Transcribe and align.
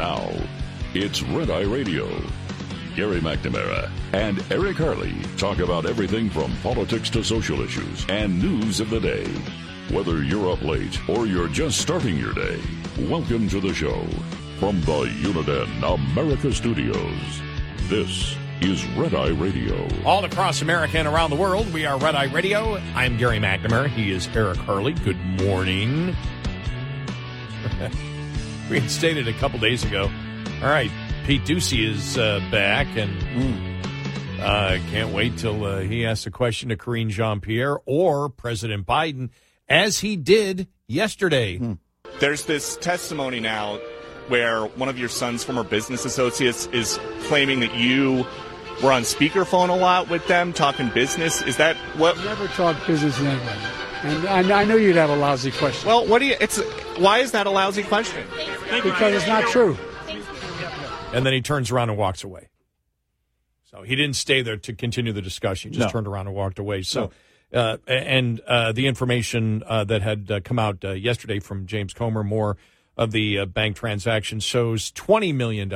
Now, 0.00 0.30
it's 0.94 1.20
Red 1.20 1.50
Eye 1.50 1.64
Radio. 1.64 2.08
Gary 2.96 3.20
McNamara 3.20 3.90
and 4.14 4.42
Eric 4.50 4.78
Harley 4.78 5.14
talk 5.36 5.58
about 5.58 5.84
everything 5.84 6.30
from 6.30 6.56
politics 6.62 7.10
to 7.10 7.22
social 7.22 7.60
issues 7.60 8.06
and 8.08 8.40
news 8.40 8.80
of 8.80 8.88
the 8.88 8.98
day. 8.98 9.26
Whether 9.94 10.22
you're 10.22 10.50
up 10.50 10.62
late 10.62 10.98
or 11.06 11.26
you're 11.26 11.48
just 11.48 11.82
starting 11.82 12.16
your 12.16 12.32
day, 12.32 12.58
welcome 13.10 13.46
to 13.50 13.60
the 13.60 13.74
show. 13.74 14.06
From 14.58 14.80
the 14.80 15.04
Uniden 15.20 15.82
America 15.82 16.50
Studios, 16.50 17.42
this 17.90 18.34
is 18.62 18.82
Red 18.96 19.14
Eye 19.14 19.28
Radio. 19.28 19.86
All 20.06 20.24
across 20.24 20.62
America 20.62 20.96
and 20.96 21.08
around 21.08 21.28
the 21.28 21.36
world, 21.36 21.70
we 21.74 21.84
are 21.84 21.98
Red 21.98 22.14
Eye 22.14 22.32
Radio. 22.32 22.76
I'm 22.94 23.18
Gary 23.18 23.38
McNamara. 23.38 23.88
He 23.88 24.12
is 24.12 24.28
Eric 24.28 24.56
Harley. 24.56 24.94
Good 24.94 25.20
morning. 25.42 26.16
we 28.70 28.78
had 28.78 28.90
stated 28.90 29.26
a 29.26 29.32
couple 29.34 29.58
days 29.58 29.84
ago. 29.84 30.10
All 30.62 30.68
right, 30.68 30.90
Pete 31.26 31.42
Doocy 31.42 31.88
is 31.88 32.16
uh, 32.16 32.38
back, 32.50 32.86
and 32.96 33.10
uh, 34.40 34.78
can't 34.90 35.12
wait 35.12 35.36
till 35.36 35.64
uh, 35.64 35.80
he 35.80 36.06
asks 36.06 36.26
a 36.26 36.30
question 36.30 36.68
to 36.68 36.76
Karine 36.76 37.10
Jean 37.10 37.40
Pierre 37.40 37.78
or 37.84 38.28
President 38.28 38.86
Biden, 38.86 39.30
as 39.68 39.98
he 39.98 40.16
did 40.16 40.68
yesterday. 40.86 41.60
There's 42.20 42.44
this 42.44 42.76
testimony 42.76 43.40
now 43.40 43.80
where 44.28 44.66
one 44.66 44.88
of 44.88 44.98
your 44.98 45.08
son's 45.08 45.42
former 45.42 45.64
business 45.64 46.04
associates 46.04 46.66
is 46.66 47.00
claiming 47.24 47.60
that 47.60 47.74
you 47.74 48.24
were 48.82 48.92
on 48.92 49.02
speakerphone 49.02 49.68
a 49.68 49.74
lot 49.74 50.08
with 50.08 50.26
them 50.28 50.52
talking 50.52 50.88
business. 50.90 51.42
Is 51.42 51.56
that 51.56 51.76
what? 51.96 52.16
Never 52.18 52.46
talk 52.48 52.76
business 52.86 53.18
in 53.18 53.26
anybody. 53.26 53.79
And 54.02 54.52
I, 54.52 54.62
I 54.62 54.64
know 54.64 54.76
you'd 54.76 54.96
have 54.96 55.10
a 55.10 55.16
lousy 55.16 55.50
question. 55.50 55.86
Well, 55.88 56.06
what 56.06 56.20
do 56.20 56.26
you? 56.26 56.36
It's 56.40 56.58
why 56.98 57.18
is 57.18 57.32
that 57.32 57.46
a 57.46 57.50
lousy 57.50 57.82
question? 57.82 58.24
because 58.82 59.14
it's 59.14 59.26
not 59.26 59.44
true. 59.48 59.76
And 61.12 61.26
then 61.26 61.32
he 61.32 61.42
turns 61.42 61.70
around 61.70 61.90
and 61.90 61.98
walks 61.98 62.22
away. 62.24 62.48
So 63.64 63.82
he 63.82 63.94
didn't 63.96 64.16
stay 64.16 64.42
there 64.42 64.56
to 64.56 64.72
continue 64.72 65.12
the 65.12 65.22
discussion. 65.22 65.72
He 65.72 65.76
just 65.78 65.88
No. 65.88 65.92
turned 65.92 66.06
around 66.06 66.26
and 66.28 66.34
walked 66.36 66.58
away. 66.58 66.82
So, 66.82 67.10
uh, 67.52 67.76
and 67.86 68.40
uh, 68.40 68.72
the 68.72 68.86
information 68.86 69.62
uh, 69.66 69.84
that 69.84 70.02
had 70.02 70.30
uh, 70.30 70.40
come 70.40 70.58
out 70.58 70.84
uh, 70.84 70.92
yesterday 70.92 71.38
from 71.40 71.66
James 71.66 71.92
Comer, 71.92 72.24
more 72.24 72.56
of 72.96 73.12
the 73.12 73.38
uh, 73.40 73.46
bank 73.46 73.76
transaction 73.76 74.40
shows 74.40 74.90
$20 74.92 75.34
million 75.34 75.70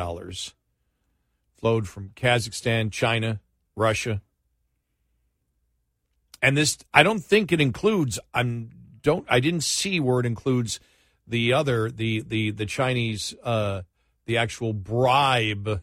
flowed 1.57 1.89
from 1.89 2.11
Kazakhstan, 2.11 2.91
China, 2.91 3.41
Russia. 3.77 4.23
And 6.45 6.59
this, 6.59 6.77
I 6.93 7.03
don't 7.03 7.25
think 7.25 7.53
it 7.53 7.61
includes, 7.63 8.19
I'm 8.35 8.69
don't, 9.01 9.27
I 9.31 9.41
didn't 9.41 9.63
see 9.63 9.99
where 9.99 10.21
it 10.21 10.27
includes 10.27 10.79
the 11.27 11.55
other, 11.55 11.91
the, 11.91 12.21
the, 12.21 12.51
the 12.51 12.67
Chinese, 12.67 13.35
uh, 13.43 13.81
the 14.27 14.37
actual 14.37 14.75
bribe 14.75 15.83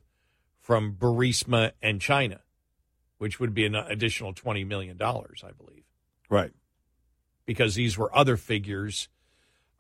from 0.60 0.94
Burisma 0.94 1.72
and 1.82 2.00
China, 2.00 2.42
which 3.18 3.40
would 3.40 3.56
be 3.56 3.66
an 3.66 3.74
additional 3.74 4.36
$20 4.36 4.68
million, 4.68 5.02
I 5.02 5.52
believe, 5.58 5.84
Right. 6.30 6.52
because 7.48 7.74
these 7.74 7.98
were 7.98 8.16
other 8.16 8.38
figures, 8.38 9.10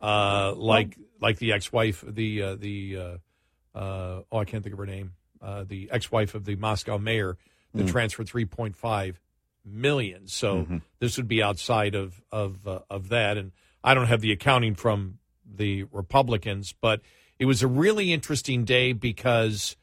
uh, 0.02 0.52
like, 0.56 0.98
like 1.20 1.38
the 1.38 1.54
ex-wife, 1.54 2.04
the, 2.08 2.42
uh, 2.42 2.56
the, 2.56 2.98
uh, 2.98 3.78
uh, 3.78 4.22
oh, 4.32 4.38
I 4.40 4.46
can't 4.46 4.64
think 4.64 4.74
of 4.74 4.80
her 4.80 4.88
name, 4.88 5.14
uh, 5.44 5.64
the 5.64 5.92
ex-wife 5.92 6.34
of 6.34 6.46
the 6.46 6.56
Moscow 6.56 6.98
mayor 6.98 7.38
that 7.76 7.88
transferred 7.88 8.26
3.5 8.26 9.18
million. 9.66 10.28
So 10.28 10.82
this 11.00 11.18
would 11.18 11.28
be 11.28 11.42
outside 11.42 11.96
of, 11.96 12.22
of, 12.32 12.68
uh, 12.68 12.80
of 12.90 13.10
that. 13.10 13.38
And 13.38 13.52
I 13.84 13.94
don't 13.94 14.08
have 14.08 14.22
the 14.22 14.32
accounting 14.32 14.76
from 14.76 15.20
the 15.46 15.84
Republicans, 15.92 16.74
but 16.80 17.02
it 17.40 17.46
was 17.46 17.64
a 17.64 17.68
really 17.68 18.14
interesting 18.14 18.66
day 18.66 18.94
because 18.94 19.76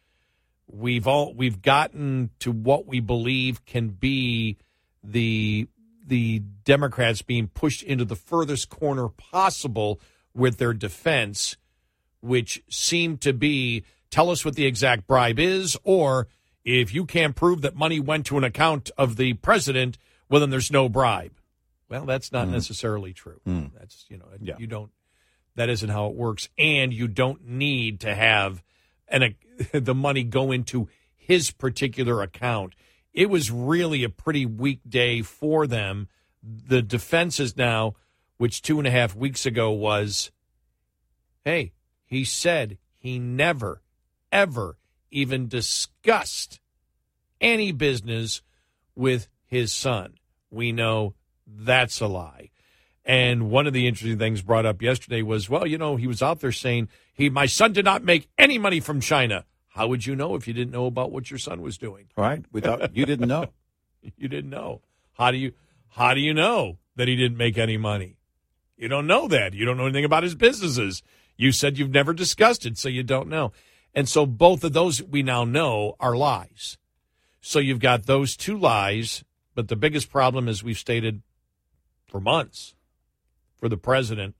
we've 0.69 1.07
all 1.07 1.35
we've 1.35 1.63
gotten 1.63 2.31
to 2.41 2.53
what 2.53 2.87
we 2.87 3.01
believe 3.01 3.65
can 3.65 3.89
be 3.89 4.57
the 5.03 5.67
the 6.07 6.41
Democrats 6.65 7.23
being 7.23 7.49
pushed 7.49 7.83
into 7.83 8.05
the 8.05 8.17
furthest 8.17 8.71
corner 8.71 9.09
possible 9.09 10.01
with 10.35 10.59
their 10.59 10.73
defense, 10.73 11.57
which 12.21 12.63
seemed 12.71 13.21
to 13.21 13.33
be 13.33 13.85
tell 14.11 14.31
us 14.31 14.45
what 14.45 14.55
the 14.55 14.67
exact 14.67 15.07
bribe 15.07 15.39
is, 15.39 15.77
or 15.85 16.29
if 16.69 16.93
you 16.95 17.07
can't 17.07 17.35
prove 17.35 17.63
that 17.63 17.75
money 17.77 17.99
went 17.99 18.27
to 18.27 18.37
an 18.37 18.45
account 18.45 18.91
of 18.99 19.17
the 19.17 19.33
president, 19.35 19.97
well 20.29 20.41
then 20.41 20.51
there's 20.51 20.71
no 20.71 20.89
bribe. 20.89 21.33
Well, 21.89 22.05
that's 22.05 22.31
not 22.31 22.47
hmm. 22.47 22.53
necessarily 22.53 23.15
true. 23.15 23.41
Hmm. 23.45 23.67
That's 23.79 24.05
you 24.09 24.19
know 24.19 24.27
Yeah. 24.41 24.57
you 24.59 24.67
don't 24.67 24.91
that 25.55 25.71
isn't 25.71 25.89
how 25.89 26.07
it 26.09 26.15
works, 26.15 26.49
and 26.59 26.93
you 26.93 27.09
don't 27.09 27.45
need 27.47 28.01
to 28.01 28.15
have 28.15 28.63
an 29.09 29.35
the 29.73 29.95
money 29.95 30.25
go 30.25 30.53
into 30.53 30.89
his 31.17 31.51
particular 31.51 32.23
account. 32.23 32.75
It 33.13 33.31
was 33.31 33.51
really 33.51 34.05
a 34.05 34.11
pretty 34.11 34.47
weak 34.47 34.81
day 34.87 35.23
for 35.23 35.67
them. 35.67 36.09
The 36.43 36.83
defense 36.83 37.41
is 37.41 37.57
now, 37.57 37.95
which 38.37 38.63
two 38.63 38.79
and 38.79 38.87
a 38.87 38.91
half 38.91 39.17
weeks 39.17 39.45
ago 39.45 39.73
was, 39.73 40.31
hey, 41.45 41.73
he 42.05 42.25
said 42.25 42.79
he 42.97 43.19
never, 43.19 43.83
ever 44.31 44.77
even 45.11 45.49
discussed 45.49 46.61
any 47.41 47.73
business 47.73 48.43
with 48.95 49.29
his 49.47 49.73
son. 49.73 50.15
We 50.51 50.73
know 50.73 51.15
that's 51.47 52.01
a 52.01 52.07
lie. 52.07 52.51
And 53.05 53.51
one 53.51 53.67
of 53.67 53.73
the 53.73 53.87
interesting 53.87 54.19
things 54.19 54.43
brought 54.43 54.67
up 54.67 54.83
yesterday 54.83 55.23
was, 55.23 55.49
well, 55.49 55.67
you 55.67 55.79
know, 55.79 55.97
he 55.97 56.07
was 56.07 56.23
out 56.23 56.41
there 56.41 56.53
saying 56.53 56.89
he, 57.15 57.31
my 57.31 57.47
son 57.47 57.73
did 57.73 57.85
not 57.85 58.05
make 58.05 58.29
any 58.37 58.59
money 58.59 58.81
from 58.81 59.01
China. 59.01 59.45
How 59.69 59.87
would 59.89 60.05
you 60.05 60.15
know 60.15 60.35
if 60.35 60.47
you 60.47 60.53
didn't 60.53 60.73
know 60.73 60.87
about 60.87 61.11
what 61.11 61.31
your 61.31 61.39
son 61.39 61.63
was 61.63 61.79
doing? 61.79 62.09
Right. 62.17 62.45
Without 62.53 62.95
you 62.95 63.07
didn't 63.07 63.29
know. 63.29 63.47
You 64.17 64.29
didn't 64.29 64.51
know. 64.51 64.81
How 65.19 65.33
do 65.33 65.37
you, 65.37 65.53
how 65.89 66.15
do 66.15 66.21
you 66.21 66.33
know 66.33 66.79
that 66.95 67.09
he 67.09 67.17
didn't 67.17 67.37
make 67.37 67.59
any 67.59 67.77
money? 67.77 68.17
You 68.77 68.87
don't 68.87 69.09
know 69.09 69.27
that. 69.27 69.55
You 69.55 69.65
don't 69.65 69.77
know 69.77 69.87
anything 69.87 70.05
about 70.05 70.23
his 70.23 70.37
businesses. 70.37 71.03
You 71.37 71.51
said 71.51 71.79
you've 71.79 71.91
never 71.91 72.13
discussed 72.13 72.65
it, 72.65 72.79
so 72.79 72.89
you 72.89 73.03
don't 73.03 73.29
know. 73.29 73.53
And 73.99 74.09
so 74.09 74.27
both 74.27 74.63
of 74.63 74.75
those 74.75 75.03
we 75.03 75.25
now 75.25 75.43
know 75.43 75.97
are 75.99 76.17
lies. 76.17 76.79
So 77.41 77.59
you've 77.59 77.81
got 77.81 78.07
those 78.07 78.37
two 78.37 78.57
lies, 78.57 79.25
but 79.57 79.67
the 79.67 79.75
biggest 79.75 80.09
problem, 80.09 80.47
as 80.47 80.63
we've 80.63 80.79
stated 80.79 81.23
for 82.07 82.21
months, 82.21 82.77
for 83.57 83.69
the 83.69 83.77
president 83.77 84.37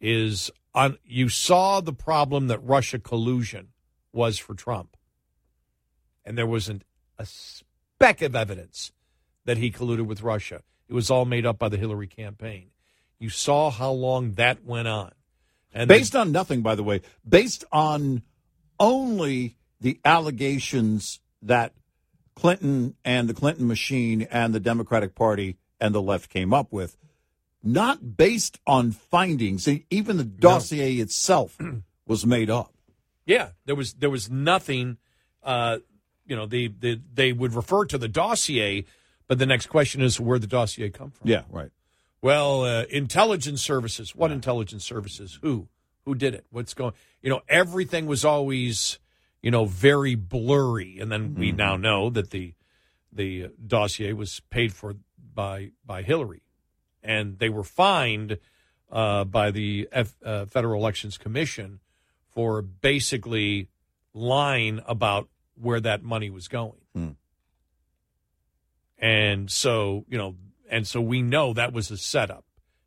is 0.00 0.50
on. 0.74 0.98
You 1.04 1.28
saw 1.28 1.80
the 1.80 1.92
problem 1.92 2.48
that 2.48 2.58
Russia 2.64 2.98
collusion 2.98 3.68
was 4.12 4.38
for 4.40 4.54
Trump, 4.54 4.96
and 6.24 6.36
there 6.36 6.44
wasn't 6.44 6.82
a 7.16 7.26
speck 7.26 8.22
of 8.22 8.34
evidence 8.34 8.90
that 9.44 9.56
he 9.56 9.70
colluded 9.70 10.06
with 10.06 10.20
Russia. 10.20 10.62
It 10.88 10.94
was 10.94 11.12
all 11.12 11.26
made 11.26 11.46
up 11.46 11.60
by 11.60 11.68
the 11.68 11.78
Hillary 11.78 12.08
campaign. 12.08 12.70
You 13.20 13.28
saw 13.28 13.70
how 13.70 13.92
long 13.92 14.32
that 14.32 14.64
went 14.64 14.88
on, 14.88 15.12
and 15.72 15.86
Based 15.86 16.16
on 16.16 16.32
nothing, 16.32 16.62
by 16.62 16.74
the 16.74 16.82
way, 16.82 17.02
based 17.24 17.64
on 17.70 18.22
only 18.78 19.56
the 19.80 20.00
allegations 20.04 21.20
that 21.42 21.72
Clinton 22.34 22.96
and 23.04 23.28
the 23.28 23.34
Clinton 23.34 23.66
machine 23.66 24.22
and 24.30 24.54
the 24.54 24.60
Democratic 24.60 25.14
Party 25.14 25.56
and 25.80 25.94
the 25.94 26.02
left 26.02 26.30
came 26.30 26.52
up 26.52 26.72
with, 26.72 26.96
not 27.62 28.16
based 28.16 28.58
on 28.66 28.92
findings. 28.92 29.68
Even 29.90 30.16
the 30.16 30.24
dossier 30.24 30.96
no. 30.96 31.02
itself 31.02 31.58
was 32.06 32.26
made 32.26 32.50
up. 32.50 32.72
Yeah, 33.26 33.50
there 33.64 33.74
was 33.74 33.94
there 33.94 34.10
was 34.10 34.30
nothing. 34.30 34.98
Uh, 35.42 35.78
you 36.26 36.36
know, 36.36 36.46
they, 36.46 36.68
they 36.68 37.00
they 37.12 37.32
would 37.32 37.54
refer 37.54 37.84
to 37.86 37.98
the 37.98 38.08
dossier, 38.08 38.84
but 39.28 39.38
the 39.38 39.46
next 39.46 39.66
question 39.66 40.02
is 40.02 40.20
where 40.20 40.38
the 40.38 40.46
dossier 40.46 40.90
come 40.90 41.10
from. 41.10 41.28
Yeah, 41.28 41.42
right. 41.50 41.70
Well, 42.20 42.64
uh, 42.64 42.84
intelligence 42.84 43.62
services. 43.62 44.14
What 44.14 44.30
yeah. 44.30 44.36
intelligence 44.36 44.84
services? 44.84 45.38
Who? 45.42 45.68
Who 46.04 46.14
did 46.14 46.34
it? 46.34 46.46
What's 46.50 46.74
going? 46.74 46.92
You 47.24 47.30
know, 47.30 47.40
everything 47.48 48.04
was 48.04 48.22
always, 48.22 48.98
you 49.40 49.50
know, 49.50 49.64
very 49.64 50.14
blurry. 50.14 50.98
And 51.00 51.10
then 51.10 51.34
we 51.34 51.48
mm-hmm. 51.48 51.56
now 51.56 51.76
know 51.76 52.10
that 52.10 52.30
the 52.30 52.52
the 53.10 53.48
dossier 53.66 54.12
was 54.12 54.40
paid 54.50 54.74
for 54.74 54.96
by 55.34 55.70
by 55.86 56.02
Hillary, 56.02 56.42
and 57.02 57.38
they 57.38 57.48
were 57.48 57.64
fined 57.64 58.38
uh, 58.92 59.24
by 59.24 59.50
the 59.50 59.88
F, 59.90 60.14
uh, 60.22 60.44
Federal 60.44 60.78
Elections 60.78 61.16
Commission 61.16 61.80
for 62.28 62.60
basically 62.60 63.68
lying 64.12 64.82
about 64.86 65.30
where 65.54 65.80
that 65.80 66.02
money 66.02 66.28
was 66.28 66.46
going. 66.46 66.80
Mm. 66.94 67.14
And 68.98 69.50
so, 69.50 70.04
you 70.08 70.18
know, 70.18 70.36
and 70.70 70.86
so 70.86 71.00
we 71.00 71.22
know 71.22 71.52
that 71.52 71.72
was 71.72 71.90
a 71.90 71.96
setup. 71.96 72.44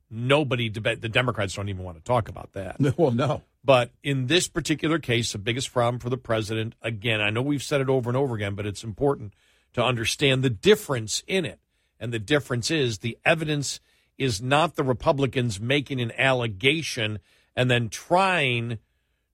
Nobody, 0.10 0.70
debate, 0.70 1.02
the 1.02 1.10
Democrats 1.10 1.56
don't 1.56 1.70
even 1.70 1.84
want 1.84 1.98
to 1.98 2.04
talk 2.04 2.30
about 2.30 2.54
that. 2.54 2.78
Well, 2.98 3.12
no. 3.12 3.44
But 3.68 3.92
in 4.02 4.28
this 4.28 4.48
particular 4.48 4.98
case, 4.98 5.34
the 5.34 5.38
biggest 5.38 5.74
problem 5.74 6.00
for 6.00 6.10
the 6.10 6.16
president, 6.16 6.76
again, 6.82 7.20
I 7.20 7.32
know 7.32 7.42
we've 7.42 7.62
said 7.62 7.82
it 7.82 7.90
over 7.90 8.10
and 8.10 8.16
over 8.16 8.34
again, 8.34 8.56
but 8.56 8.66
it's 8.66 8.82
important 8.82 9.34
to 9.74 9.84
understand 9.84 10.42
the 10.42 10.50
difference 10.50 11.22
in 11.28 11.44
it. 11.44 11.60
And 12.00 12.14
the 12.14 12.18
difference 12.18 12.72
is 12.72 13.00
the 13.00 13.18
evidence 13.26 13.82
is 14.18 14.42
not 14.42 14.78
the 14.78 14.86
Republicans 14.86 15.60
making 15.60 16.00
an 16.00 16.14
allegation 16.18 17.20
and 17.58 17.70
then 17.70 17.90
trying 17.90 18.80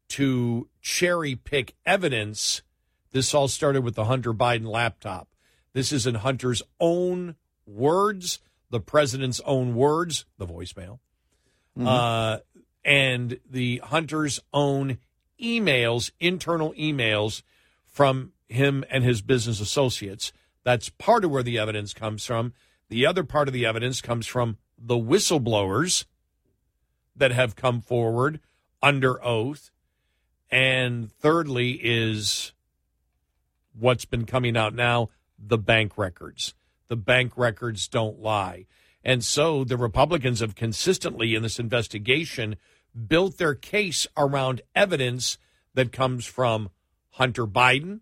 to 0.08 0.68
cherry 0.82 1.36
pick 1.36 1.76
evidence. 1.86 2.64
This 3.12 3.36
all 3.36 3.48
started 3.48 3.84
with 3.84 3.94
the 3.94 4.06
Hunter 4.06 4.34
Biden 4.34 4.66
laptop. 4.66 5.28
This 5.74 5.92
is 5.92 6.08
in 6.08 6.16
Hunter's 6.16 6.64
own 6.80 7.36
words, 7.68 8.40
the 8.72 8.80
president's 8.80 9.42
own 9.46 9.76
words, 9.76 10.26
the 10.40 10.48
voicemail, 10.48 10.98
mm-hmm. 11.78 11.86
uh, 11.88 12.38
and 12.84 13.40
the 13.50 13.82
Hunter's 13.84 14.40
own 14.54 14.98
emails, 15.42 16.12
internal 16.20 16.74
emails 16.74 17.42
from 17.86 18.34
him 18.48 18.84
and 18.90 19.04
his 19.04 19.22
business 19.22 19.60
associates. 19.60 20.32
That's 20.64 20.90
part 20.90 21.26
of 21.26 21.32
where 21.32 21.44
the 21.44 21.58
evidence 21.58 21.94
comes 21.94 22.26
from. 22.26 22.54
The 22.90 23.06
other 23.06 23.24
part 23.24 23.48
of 23.48 23.54
the 23.54 23.66
evidence 23.66 24.02
comes 24.02 24.28
from 24.28 24.58
the 24.78 24.96
whistleblowers 24.96 26.06
that 27.16 27.32
have 27.32 27.56
come 27.56 27.82
forward 27.82 28.40
under 28.82 29.24
oath 29.24 29.72
and 30.54 31.12
thirdly, 31.12 31.80
is 31.82 32.54
what's 33.78 34.06
been 34.06 34.28
coming 34.28 34.56
out 34.56 34.76
now 34.76 35.10
the 35.40 35.58
bank 35.58 35.98
records. 35.98 36.54
The 36.90 36.96
bank 36.96 37.34
records 37.36 37.88
don't 37.88 38.22
lie. 38.22 38.68
And 39.04 39.24
so 39.24 39.64
the 39.64 39.78
Republicans 39.78 40.40
have 40.40 40.56
consistently 40.56 41.36
in 41.36 41.44
this 41.44 41.60
investigation 41.60 42.56
built 43.08 43.38
their 43.38 43.56
case 43.56 44.08
around 44.16 44.62
evidence 44.76 45.38
that 45.74 45.92
comes 45.92 46.26
from 46.26 46.70
Hunter 47.12 47.46
Biden, 47.46 48.00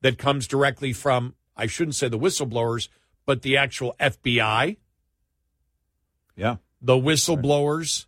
that 0.00 0.18
comes 0.18 0.46
directly 0.46 0.92
from, 0.92 1.34
I 1.56 1.66
shouldn't 1.66 1.94
say 1.94 2.08
the 2.08 2.18
whistleblowers, 2.18 2.88
but 3.24 3.42
the 3.42 3.56
actual 3.56 3.94
FBI. 4.00 4.76
Yeah. 6.36 6.56
The 6.82 6.94
whistleblowers 6.94 8.06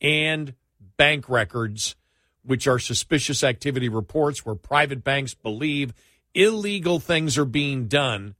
and 0.00 0.54
bank 0.96 1.28
records 1.28 1.96
which 2.44 2.66
are 2.66 2.78
suspicious 2.78 3.42
activity 3.42 3.88
reports 3.88 4.44
where 4.44 4.54
private 4.54 5.02
banks 5.02 5.34
believe 5.34 5.94
illegal 6.34 7.00
things 7.00 7.38
are 7.38 7.44
being 7.44 7.86
done. 7.86 8.34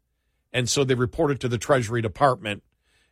And 0.55 0.71
so 0.71 0.85
they 0.85 0.95
report 0.95 1.33
it 1.33 1.41
to 1.41 1.49
the 1.49 1.59
Treasury 1.59 2.01
Department. 2.01 2.63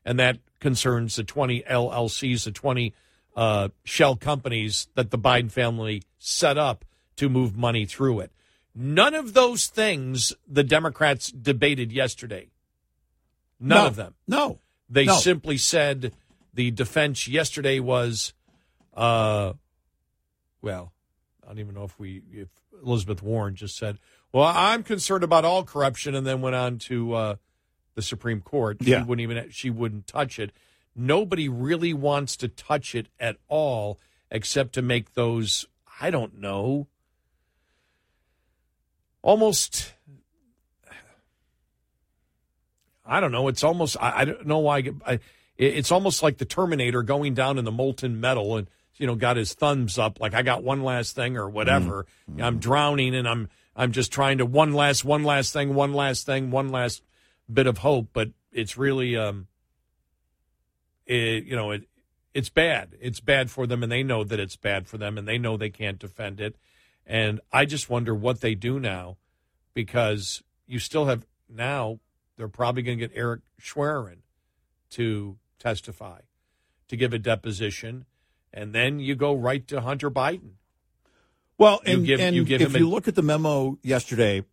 And 0.04 0.18
that 0.18 0.38
concerns 0.60 1.16
the 1.16 1.24
20 1.24 1.62
LLCs, 1.68 2.44
the 2.44 2.52
20 2.52 2.94
uh, 3.36 3.68
shell 3.84 4.16
companies 4.16 4.88
that 4.94 5.10
the 5.10 5.18
Biden 5.18 5.50
family 5.50 6.04
set 6.18 6.56
up 6.56 6.84
to 7.16 7.28
move 7.28 7.56
money 7.56 7.84
through 7.84 8.20
it. 8.20 8.32
None 8.74 9.14
of 9.14 9.34
those 9.34 9.66
things 9.66 10.32
the 10.48 10.64
Democrats 10.64 11.30
debated 11.30 11.92
yesterday. 11.92 12.48
None 13.60 13.78
no, 13.78 13.86
of 13.86 13.96
them. 13.96 14.14
No. 14.26 14.60
They 14.88 15.04
no. 15.04 15.16
simply 15.16 15.58
said 15.58 16.12
the 16.54 16.70
defense 16.70 17.28
yesterday 17.28 17.80
was 17.80 18.32
uh, 18.94 19.52
well, 20.62 20.92
I 21.42 21.48
don't 21.48 21.58
even 21.58 21.74
know 21.74 21.84
if 21.84 21.98
we 21.98 22.22
if 22.30 22.48
Elizabeth 22.84 23.22
Warren 23.22 23.54
just 23.56 23.76
said, 23.76 23.98
"Well, 24.32 24.44
I'm 24.44 24.82
concerned 24.82 25.24
about 25.24 25.44
all 25.44 25.64
corruption," 25.64 26.14
and 26.14 26.26
then 26.26 26.40
went 26.40 26.56
on 26.56 26.78
to 26.78 27.14
uh, 27.14 27.36
the 27.94 28.02
Supreme 28.02 28.40
Court. 28.40 28.78
She 28.82 28.90
yeah. 28.90 29.04
wouldn't 29.04 29.22
even 29.22 29.50
she 29.50 29.70
wouldn't 29.70 30.06
touch 30.06 30.38
it. 30.38 30.52
Nobody 30.94 31.48
really 31.48 31.94
wants 31.94 32.36
to 32.38 32.48
touch 32.48 32.94
it 32.94 33.08
at 33.18 33.36
all, 33.48 33.98
except 34.30 34.74
to 34.74 34.82
make 34.82 35.14
those 35.14 35.66
I 36.00 36.10
don't 36.10 36.38
know 36.38 36.88
almost. 39.22 39.92
I 43.04 43.20
don't 43.20 43.32
know. 43.32 43.48
It's 43.48 43.64
almost 43.64 43.96
I, 44.00 44.20
I 44.20 44.24
don't 44.24 44.46
know 44.46 44.58
why. 44.58 44.90
I, 45.06 45.18
it's 45.58 45.92
almost 45.92 46.22
like 46.22 46.38
the 46.38 46.44
Terminator 46.44 47.02
going 47.02 47.34
down 47.34 47.58
in 47.58 47.64
the 47.64 47.72
molten 47.72 48.20
metal 48.20 48.56
and 48.56 48.68
you 48.96 49.06
know, 49.06 49.14
got 49.14 49.36
his 49.36 49.54
thumbs 49.54 49.98
up, 49.98 50.20
like 50.20 50.34
I 50.34 50.42
got 50.42 50.62
one 50.62 50.82
last 50.82 51.16
thing 51.16 51.36
or 51.36 51.48
whatever. 51.48 52.06
Mm-hmm. 52.30 52.42
I'm 52.42 52.58
drowning 52.58 53.14
and 53.14 53.26
I'm 53.26 53.48
I'm 53.74 53.92
just 53.92 54.12
trying 54.12 54.38
to 54.38 54.46
one 54.46 54.72
last 54.72 55.04
one 55.04 55.24
last 55.24 55.52
thing, 55.52 55.74
one 55.74 55.92
last 55.92 56.26
thing, 56.26 56.50
one 56.50 56.68
last 56.68 57.02
bit 57.52 57.66
of 57.66 57.78
hope. 57.78 58.08
But 58.12 58.30
it's 58.52 58.76
really, 58.76 59.16
um, 59.16 59.46
it, 61.06 61.44
you 61.44 61.56
know, 61.56 61.70
it 61.70 61.84
it's 62.34 62.48
bad. 62.48 62.96
It's 63.00 63.20
bad 63.20 63.50
for 63.50 63.66
them, 63.66 63.82
and 63.82 63.90
they 63.90 64.02
know 64.02 64.24
that 64.24 64.40
it's 64.40 64.56
bad 64.56 64.86
for 64.86 64.98
them, 64.98 65.18
and 65.18 65.26
they 65.26 65.38
know 65.38 65.56
they 65.56 65.70
can't 65.70 65.98
defend 65.98 66.40
it. 66.40 66.56
And 67.06 67.40
I 67.52 67.64
just 67.64 67.90
wonder 67.90 68.14
what 68.14 68.40
they 68.40 68.54
do 68.54 68.78
now, 68.78 69.16
because 69.74 70.42
you 70.66 70.78
still 70.78 71.06
have 71.06 71.26
now 71.48 71.98
they're 72.36 72.48
probably 72.48 72.82
going 72.82 72.98
to 72.98 73.08
get 73.08 73.16
Eric 73.16 73.40
Schwerin 73.60 74.22
to 74.90 75.36
testify, 75.58 76.20
to 76.88 76.96
give 76.96 77.12
a 77.12 77.18
deposition 77.18 78.06
and 78.52 78.74
then 78.74 79.00
you 79.00 79.14
go 79.14 79.34
right 79.34 79.66
to 79.68 79.80
Hunter 79.80 80.10
Biden. 80.10 80.52
Well, 81.58 81.80
and, 81.84 82.04
give, 82.04 82.20
and 82.20 82.34
you 82.34 82.44
if 82.46 82.76
you 82.76 82.88
look 82.88 83.08
at 83.08 83.14
the 83.14 83.22
memo 83.22 83.78
yesterday, 83.82 84.44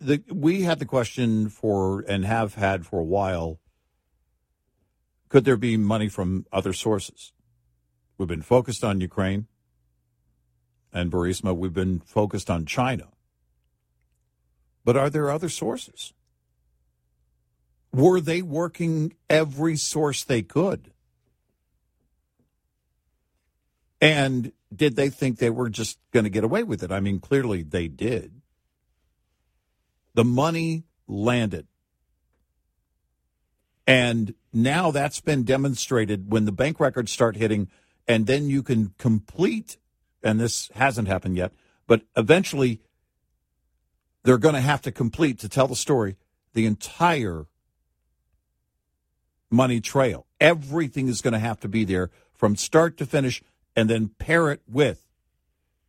the, 0.00 0.22
we 0.32 0.62
had 0.62 0.78
the 0.78 0.86
question 0.86 1.48
for 1.48 2.00
and 2.08 2.24
have 2.24 2.54
had 2.54 2.86
for 2.86 3.00
a 3.00 3.04
while 3.04 3.58
could 5.28 5.44
there 5.44 5.56
be 5.56 5.76
money 5.76 6.08
from 6.08 6.46
other 6.52 6.72
sources? 6.72 7.32
We've 8.16 8.28
been 8.28 8.42
focused 8.42 8.82
on 8.82 9.00
Ukraine 9.00 9.46
and 10.92 11.12
Burisma. 11.12 11.56
We've 11.56 11.74
been 11.74 12.00
focused 12.00 12.50
on 12.50 12.64
China. 12.64 13.08
But 14.84 14.96
are 14.96 15.10
there 15.10 15.30
other 15.30 15.50
sources? 15.50 16.14
Were 17.92 18.20
they 18.20 18.42
working 18.42 19.14
every 19.28 19.76
source 19.76 20.24
they 20.24 20.42
could? 20.42 20.92
And 24.00 24.52
did 24.74 24.96
they 24.96 25.08
think 25.08 25.38
they 25.38 25.50
were 25.50 25.68
just 25.68 25.98
going 26.12 26.24
to 26.24 26.30
get 26.30 26.44
away 26.44 26.62
with 26.62 26.82
it? 26.82 26.92
I 26.92 27.00
mean, 27.00 27.20
clearly 27.20 27.62
they 27.62 27.88
did. 27.88 28.40
The 30.14 30.24
money 30.24 30.84
landed. 31.06 31.66
And 33.86 34.34
now 34.52 34.90
that's 34.90 35.20
been 35.20 35.44
demonstrated 35.44 36.30
when 36.30 36.44
the 36.44 36.52
bank 36.52 36.78
records 36.78 37.10
start 37.10 37.36
hitting, 37.36 37.68
and 38.06 38.26
then 38.26 38.48
you 38.48 38.62
can 38.62 38.92
complete, 38.98 39.78
and 40.22 40.38
this 40.38 40.70
hasn't 40.74 41.08
happened 41.08 41.36
yet, 41.36 41.52
but 41.86 42.02
eventually 42.16 42.80
they're 44.24 44.38
going 44.38 44.54
to 44.54 44.60
have 44.60 44.82
to 44.82 44.92
complete 44.92 45.38
to 45.38 45.48
tell 45.48 45.66
the 45.66 45.76
story 45.76 46.16
the 46.52 46.66
entire 46.66 47.46
money 49.50 49.80
trail. 49.80 50.26
Everything 50.38 51.08
is 51.08 51.22
going 51.22 51.32
to 51.32 51.38
have 51.38 51.60
to 51.60 51.68
be 51.68 51.84
there 51.84 52.10
from 52.34 52.56
start 52.56 52.98
to 52.98 53.06
finish 53.06 53.42
and 53.78 53.88
then 53.88 54.10
pair 54.18 54.50
it 54.50 54.60
with 54.66 55.06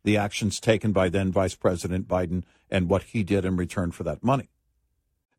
the 0.04 0.16
actions 0.16 0.60
taken 0.60 0.92
by 0.92 1.08
then 1.08 1.32
Vice 1.32 1.56
President 1.56 2.06
Biden 2.06 2.44
and 2.70 2.88
what 2.88 3.02
he 3.02 3.24
did 3.24 3.44
in 3.44 3.56
return 3.56 3.90
for 3.90 4.04
that 4.04 4.22
money. 4.22 4.48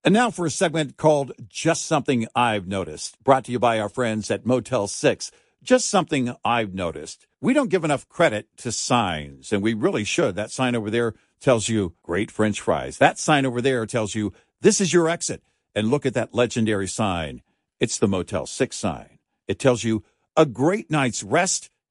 And 0.04 0.14
now 0.14 0.32
for 0.32 0.46
a 0.46 0.50
segment 0.52 0.98
called 0.98 1.32
Just 1.48 1.86
Something 1.86 2.28
I've 2.36 2.68
Noticed, 2.68 3.24
brought 3.24 3.46
to 3.46 3.54
you 3.54 3.60
by 3.60 3.80
our 3.80 3.88
friends 3.88 4.30
at 4.30 4.46
Motel 4.46 4.88
6. 4.88 5.32
Just 5.64 5.88
something 5.88 6.36
I've 6.44 6.74
noticed. 6.74 7.26
We 7.40 7.54
don't 7.54 7.70
give 7.70 7.86
enough 7.86 8.10
credit 8.10 8.50
to 8.58 8.74
signs, 8.74 9.54
and 9.54 9.64
we 9.64 9.74
really 9.74 10.04
should. 10.04 10.36
That 10.36 10.52
sign 10.52 10.76
over 10.76 10.90
there 10.90 11.14
tells 11.40 11.70
you 11.70 11.94
great 12.04 12.30
French 12.30 12.60
fries. 12.60 12.98
That 12.98 13.18
sign 13.18 13.46
over 13.46 13.62
there 13.62 13.86
tells 13.86 14.14
you 14.14 14.34
this 14.60 14.82
is 14.82 14.92
your 14.92 15.08
exit. 15.08 15.42
And 15.74 15.90
look 15.90 16.06
at 16.06 16.16
that 16.16 16.34
legendary 16.34 16.90
sign. 16.90 17.44
It's 17.80 17.98
the 17.98 18.10
Motel 18.10 18.46
6 18.46 18.76
sign. 18.76 19.20
It 19.48 19.58
tells 19.58 19.86
you 19.86 20.04
a 20.36 20.46
great 20.46 20.92
night's 20.92 21.24
rest 21.24 21.71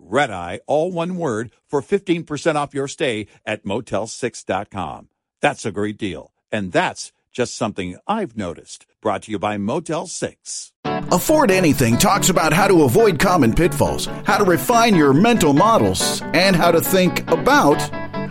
Eye, 0.00 0.60
all 0.66 0.90
one 0.90 1.16
word, 1.16 1.52
for 1.66 1.82
15% 1.82 2.56
off 2.56 2.74
your 2.74 2.88
stay 2.88 3.26
at 3.44 3.64
motel6.com. 3.64 5.08
That's 5.40 5.66
a 5.66 5.72
great 5.72 5.98
deal. 5.98 6.32
And 6.50 6.72
that's 6.72 7.12
just 7.32 7.54
something 7.54 7.96
I've 8.06 8.36
noticed. 8.36 8.86
Brought 9.02 9.22
to 9.24 9.30
you 9.30 9.38
by 9.38 9.58
Motel 9.58 10.06
6. 10.06 10.72
Afford 11.12 11.50
Anything 11.50 11.98
talks 11.98 12.30
about 12.30 12.52
how 12.52 12.66
to 12.66 12.84
avoid 12.84 13.18
common 13.18 13.52
pitfalls, 13.52 14.06
how 14.24 14.38
to 14.38 14.44
refine 14.44 14.94
your 14.94 15.12
mental 15.12 15.52
models, 15.52 16.22
and 16.32 16.56
how 16.56 16.70
to 16.70 16.80
think 16.80 17.30
about 17.30 17.78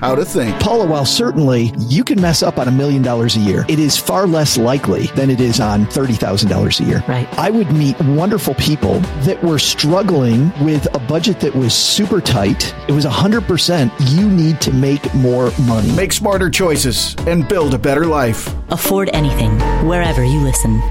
how 0.05 0.13
to 0.13 0.23
think. 0.23 0.59
Paula, 0.59 0.85
while 0.85 1.03
certainly 1.03 1.73
you 1.79 2.03
can 2.03 2.21
mess 2.21 2.43
up 2.43 2.59
on 2.59 2.67
a 2.67 2.71
million 2.71 3.01
dollars 3.01 3.35
a 3.37 3.39
year, 3.39 3.65
it 3.67 3.79
is 3.79 3.97
far 3.97 4.27
less 4.27 4.55
likely 4.55 5.07
than 5.15 5.31
it 5.31 5.41
is 5.41 5.59
on 5.59 5.87
$30,000 5.87 6.79
a 6.79 6.83
year. 6.83 7.03
Right. 7.07 7.27
I 7.39 7.49
would 7.49 7.71
meet 7.71 7.99
wonderful 8.01 8.53
people 8.53 8.99
that 9.25 9.43
were 9.43 9.57
struggling 9.57 10.51
with 10.63 10.93
a 10.93 10.99
budget 10.99 11.39
that 11.39 11.55
was 11.55 11.73
super 11.73 12.21
tight. 12.21 12.75
It 12.87 12.91
was 12.91 13.03
100% 13.03 13.91
you 14.15 14.29
need 14.29 14.61
to 14.61 14.71
make 14.71 15.11
more 15.15 15.51
money. 15.61 15.91
Make 15.95 16.13
smarter 16.13 16.51
choices 16.51 17.15
and 17.25 17.47
build 17.47 17.73
a 17.73 17.79
better 17.79 18.05
life. 18.05 18.53
Afford 18.69 19.09
anything, 19.11 19.59
wherever 19.87 20.23
you 20.23 20.39
listen. 20.41 20.83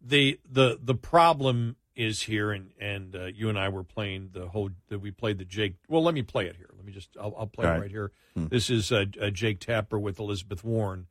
The 0.00 0.38
the 0.48 0.78
the 0.80 0.94
problem 0.94 1.76
is 1.96 2.22
here, 2.22 2.52
and 2.52 2.70
and 2.78 3.16
uh, 3.16 3.24
you 3.24 3.48
and 3.48 3.58
I 3.58 3.70
were 3.70 3.82
playing 3.82 4.30
the 4.32 4.48
whole 4.48 4.70
that 4.88 4.98
we 4.98 5.10
played 5.10 5.38
the 5.38 5.44
Jake. 5.44 5.76
Well, 5.88 6.02
let 6.02 6.14
me 6.14 6.22
play 6.22 6.46
it 6.46 6.56
here. 6.56 6.73
Let 6.84 6.88
me 6.88 6.92
just 6.92 7.16
I'll, 7.18 7.34
I'll 7.38 7.46
play 7.46 7.64
All 7.64 7.70
it 7.70 7.74
right. 7.74 7.80
right 7.82 7.90
here. 7.90 8.12
Hmm. 8.34 8.48
This 8.48 8.68
is 8.68 8.92
uh, 8.92 9.06
uh, 9.18 9.30
Jake 9.30 9.58
Tapper 9.58 9.98
with 9.98 10.18
Elizabeth 10.18 10.62
Warren 10.62 11.06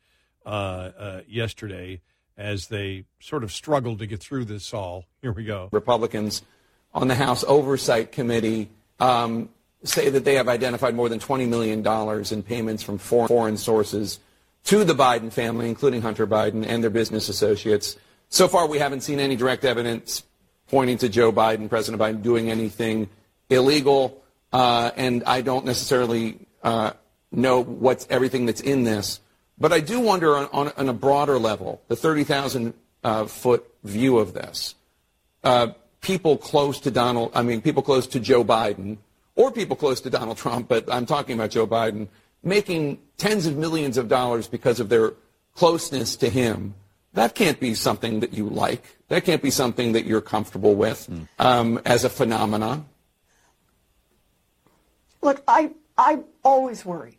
uh, 0.45 0.49
uh, 0.49 1.21
yesterday 1.27 2.01
as 2.37 2.67
they 2.67 3.05
sort 3.19 3.43
of 3.43 3.51
struggled 3.51 3.97
to 3.97 4.05
get 4.05 4.19
through 4.19 4.45
this 4.45 4.71
all. 4.71 5.05
Here 5.23 5.31
we 5.31 5.45
go. 5.45 5.69
Republicans 5.71 6.43
on 6.93 7.07
the 7.07 7.15
House 7.15 7.43
Oversight 7.45 8.11
Committee 8.11 8.69
um, 8.99 9.49
say 9.83 10.09
that 10.09 10.25
they 10.25 10.35
have 10.35 10.47
identified 10.47 10.93
more 10.93 11.09
than 11.09 11.17
$20 11.17 11.49
million 11.49 11.83
in 12.31 12.43
payments 12.43 12.83
from 12.83 12.99
foreign, 12.99 13.27
foreign 13.27 13.57
sources 13.57 14.19
to 14.65 14.83
the 14.83 14.93
Biden 14.93 15.33
family, 15.33 15.69
including 15.69 16.03
Hunter 16.03 16.27
Biden 16.27 16.67
and 16.67 16.83
their 16.83 16.91
business 16.91 17.29
associates. 17.29 17.97
So 18.29 18.47
far, 18.47 18.67
we 18.67 18.77
haven't 18.77 19.01
seen 19.01 19.19
any 19.19 19.35
direct 19.35 19.65
evidence 19.65 20.21
pointing 20.67 20.99
to 20.99 21.09
Joe 21.09 21.31
Biden, 21.31 21.67
President 21.67 21.99
Biden, 21.99 22.21
doing 22.21 22.51
anything 22.51 23.09
illegal, 23.49 24.22
uh, 24.53 24.91
and 24.95 25.24
I 25.25 25.41
don't 25.41 25.65
necessarily 25.65 26.39
uh, 26.63 26.91
know 27.31 27.62
what's 27.62 28.07
everything 28.10 28.45
that's 28.45 28.62
in 28.62 28.83
this. 28.83 29.19
But 29.60 29.74
I 29.74 29.81
do 29.81 30.00
wonder 30.00 30.36
on, 30.36 30.50
on, 30.53 30.72
on 30.77 30.89
a 30.89 30.93
broader 30.93 31.38
level, 31.38 31.81
the 31.88 31.95
30,000 31.95 32.74
uh, 33.03 33.25
foot 33.25 33.65
view 33.83 34.17
of 34.17 34.33
this 34.33 34.75
uh, 35.43 35.67
people 36.01 36.38
close 36.38 36.79
to 36.81 36.91
Donald, 36.91 37.31
I 37.33 37.41
mean, 37.43 37.62
people 37.62 37.83
close 37.83 38.07
to 38.07 38.19
Joe 38.19 38.43
Biden, 38.43 38.98
or 39.36 39.51
people 39.51 39.75
close 39.75 40.01
to 40.01 40.10
Donald 40.10 40.38
Trump, 40.38 40.67
but 40.67 40.91
I'm 40.91 41.05
talking 41.05 41.36
about 41.36 41.51
Joe 41.51 41.67
Biden, 41.67 42.07
making 42.43 43.00
tens 43.17 43.45
of 43.45 43.57
millions 43.57 43.98
of 43.98 44.07
dollars 44.07 44.48
because 44.48 44.79
of 44.79 44.89
their 44.89 45.13
closeness 45.55 46.15
to 46.17 46.29
him. 46.29 46.75
That 47.13 47.36
can't 47.36 47.60
be 47.60 47.75
something 47.75 48.22
that 48.22 48.33
you 48.33 48.50
like. 48.50 48.83
That 49.10 49.24
can't 49.24 49.41
be 49.41 49.51
something 49.51 49.93
that 49.93 50.05
you're 50.05 50.22
comfortable 50.22 50.75
with 50.75 51.10
um, 51.39 51.79
as 51.86 52.03
a 52.03 52.10
phenomenon. 52.10 52.88
Look, 55.23 55.41
I, 55.47 55.71
I 55.97 56.19
always 56.43 56.85
worry 56.85 57.17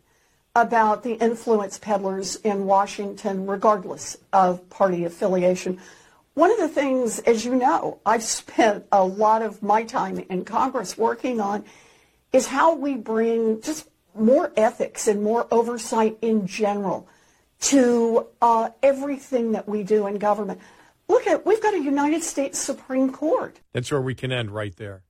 about 0.55 1.01
the 1.01 1.13
influence 1.13 1.79
peddlers 1.79 2.35
in 2.37 2.65
Washington, 2.65 3.47
regardless 3.47 4.15
of 4.31 4.69
party 4.69 5.05
affiliation. 5.05 5.79
One 6.35 6.51
of 6.51 6.59
the 6.59 6.67
things, 6.67 7.19
as 7.19 7.43
you 7.43 7.55
know, 7.55 7.99
I've 8.05 8.23
spent 8.23 8.85
a 8.91 9.03
lot 9.03 9.41
of 9.41 9.63
my 9.63 9.83
time 9.83 10.19
in 10.29 10.45
Congress 10.45 10.97
working 10.97 11.41
on 11.41 11.65
is 12.31 12.45
how 12.47 12.75
we 12.75 12.95
bring 12.95 13.61
just 13.61 13.89
more 14.13 14.51
ethics 14.55 15.07
and 15.07 15.23
more 15.23 15.47
oversight 15.51 16.17
in 16.21 16.45
general 16.45 17.07
to 17.61 18.27
uh, 18.41 18.69
everything 18.83 19.53
that 19.53 19.67
we 19.67 19.81
do 19.83 20.05
in 20.07 20.19
government. 20.19 20.59
Look 21.07 21.25
at, 21.25 21.45
we've 21.45 21.61
got 21.61 21.73
a 21.73 21.81
United 21.81 22.21
States 22.23 22.59
Supreme 22.59 23.11
Court. 23.11 23.59
That's 23.73 23.91
where 23.91 24.01
we 24.01 24.13
can 24.13 24.31
end 24.31 24.51
right 24.51 24.75
there 24.75 25.03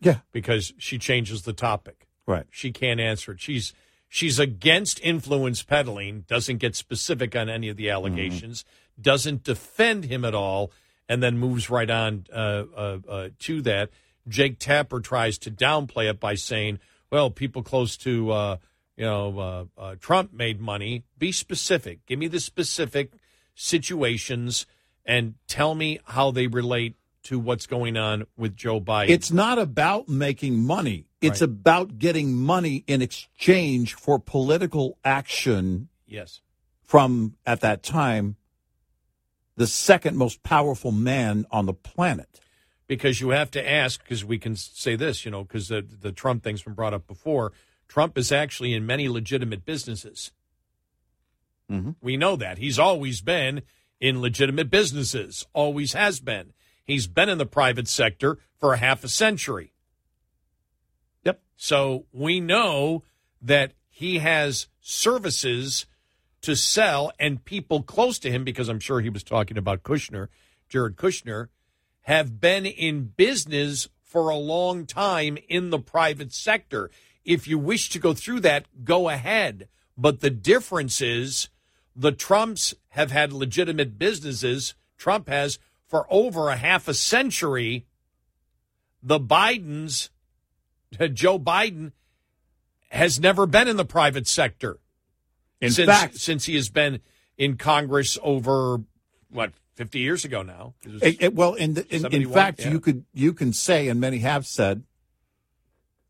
Yeah. 0.00 0.18
because 0.32 0.72
she 0.78 0.98
changes 0.98 1.42
the 1.42 1.52
topic. 1.52 2.08
Right. 2.32 2.46
She 2.50 2.72
can't 2.72 2.98
answer 2.98 3.32
it. 3.32 3.40
She's 3.40 3.74
she's 4.08 4.38
against 4.38 5.00
influence 5.00 5.62
peddling. 5.62 6.24
Doesn't 6.26 6.58
get 6.58 6.74
specific 6.74 7.36
on 7.36 7.50
any 7.50 7.68
of 7.68 7.76
the 7.76 7.90
allegations. 7.90 8.64
Doesn't 9.00 9.42
defend 9.42 10.04
him 10.04 10.24
at 10.24 10.34
all, 10.34 10.72
and 11.08 11.22
then 11.22 11.36
moves 11.36 11.68
right 11.68 11.90
on 11.90 12.26
uh, 12.32 12.64
uh, 12.74 12.98
uh, 13.08 13.28
to 13.40 13.60
that. 13.62 13.90
Jake 14.28 14.58
Tapper 14.58 15.00
tries 15.00 15.36
to 15.38 15.50
downplay 15.50 16.08
it 16.08 16.20
by 16.20 16.34
saying, 16.34 16.78
"Well, 17.10 17.30
people 17.30 17.62
close 17.62 17.96
to 17.98 18.30
uh, 18.30 18.56
you 18.96 19.04
know 19.04 19.38
uh, 19.38 19.64
uh, 19.80 19.94
Trump 20.00 20.32
made 20.32 20.60
money. 20.60 21.04
Be 21.18 21.32
specific. 21.32 22.06
Give 22.06 22.18
me 22.18 22.28
the 22.28 22.40
specific 22.40 23.12
situations 23.54 24.66
and 25.04 25.34
tell 25.48 25.74
me 25.74 26.00
how 26.04 26.30
they 26.30 26.46
relate." 26.46 26.96
To 27.26 27.38
what's 27.38 27.68
going 27.68 27.96
on 27.96 28.26
with 28.36 28.56
Joe 28.56 28.80
Biden. 28.80 29.10
It's 29.10 29.30
not 29.30 29.56
about 29.56 30.08
making 30.08 30.58
money. 30.58 31.06
It's 31.22 31.40
Right. 31.40 31.48
about 31.50 31.98
getting 31.98 32.34
money 32.34 32.84
in 32.86 33.00
exchange 33.00 33.94
for 33.94 34.18
political 34.18 34.98
action 35.04 35.88
yes. 36.06 36.40
from, 36.82 37.36
at 37.46 37.60
that 37.60 37.82
time, 37.82 38.36
the 39.56 39.66
second 39.68 40.16
most 40.16 40.42
powerful 40.42 40.90
man 40.92 41.46
on 41.50 41.66
the 41.66 41.74
planet. 41.74 42.40
because 42.88 43.20
you 43.22 43.30
have 43.30 43.50
to 43.52 43.70
ask 43.70 44.02
because 44.02 44.22
we 44.24 44.36
can 44.38 44.54
say 44.56 44.96
this 44.96 45.24
you 45.24 45.30
know 45.30 45.44
because 45.44 45.68
the, 45.68 45.80
the 45.80 46.12
trump 46.12 46.42
thing's 46.42 46.62
been 46.62 46.74
brought 46.74 46.92
up 46.92 47.06
before 47.06 47.52
trump 47.88 48.18
is 48.18 48.30
actually 48.32 48.74
in 48.74 48.84
many 48.84 49.08
legitimate 49.08 49.64
businesses 49.64 50.30
Mhm. 51.70 51.94
we 52.02 52.16
know 52.18 52.36
that 52.36 52.58
he's 52.58 52.78
always 52.78 53.20
been 53.22 53.62
in 54.00 54.20
legitimate 54.20 54.68
businesses 54.68 55.46
always 55.54 55.92
has 55.94 56.20
been 56.20 56.52
he's 56.84 57.06
been 57.06 57.28
in 57.30 57.38
the 57.38 57.46
private 57.46 57.88
sector 57.88 58.38
for 58.58 58.74
a 58.74 58.78
half 58.78 59.04
a 59.04 59.08
century. 59.08 59.72
So 61.62 62.06
we 62.12 62.40
know 62.40 63.02
that 63.40 63.72
he 63.88 64.18
has 64.18 64.68
services 64.80 65.86
to 66.40 66.56
sell 66.56 67.12
and 67.18 67.44
people 67.44 67.82
close 67.82 68.18
to 68.18 68.30
him 68.30 68.44
because 68.44 68.68
i'm 68.68 68.80
sure 68.80 69.00
he 69.00 69.10
was 69.10 69.22
talking 69.22 69.56
about 69.56 69.82
kushner 69.82 70.28
jared 70.68 70.96
kushner 70.96 71.48
have 72.02 72.40
been 72.40 72.66
in 72.66 73.12
business 73.16 73.88
for 74.02 74.28
a 74.28 74.36
long 74.36 74.84
time 74.84 75.38
in 75.48 75.70
the 75.70 75.78
private 75.78 76.32
sector. 76.32 76.90
If 77.24 77.48
you 77.48 77.58
wish 77.58 77.88
to 77.90 77.98
go 77.98 78.12
through 78.12 78.40
that, 78.40 78.66
go 78.84 79.08
ahead. 79.08 79.68
But 79.96 80.20
the 80.20 80.30
difference 80.30 81.00
is 81.00 81.48
the 81.94 82.12
Trumps 82.12 82.74
have 82.90 83.10
had 83.10 83.32
legitimate 83.32 83.98
businesses. 83.98 84.74
Trump 84.98 85.28
has 85.28 85.58
for 85.86 86.06
over 86.10 86.50
a 86.50 86.56
half 86.56 86.88
a 86.88 86.94
century. 86.94 87.86
The 89.02 89.20
Bidens, 89.20 90.10
Uh, 90.98 91.06
Joe 91.08 91.38
Biden, 91.38 91.92
has 92.90 93.18
never 93.18 93.46
been 93.46 93.68
in 93.68 93.76
the 93.76 93.84
private 93.86 94.26
sector 94.26 94.78
In 95.60 95.70
since, 95.70 95.88
fact, 95.88 96.18
since 96.18 96.44
he 96.44 96.54
has 96.56 96.68
been 96.68 97.00
in 97.38 97.56
Congress 97.56 98.18
over 98.22 98.82
what 99.30 99.52
50 99.76 99.98
years 99.98 100.24
ago 100.26 100.42
now. 100.42 100.74
It 100.82 101.02
It- 101.02 101.22
it- 101.22 101.34
well, 101.34 101.54
in, 101.54 101.74
the, 101.74 101.86
in, 101.94 102.04
in 102.12 102.30
fact, 102.30 102.60
yeah. 102.60 102.70
you 102.70 102.80
could 102.80 103.06
you 103.14 103.32
can 103.32 103.54
say, 103.54 103.88
and 103.88 103.98
many 103.98 104.18
have 104.18 104.46
said, 104.46 104.84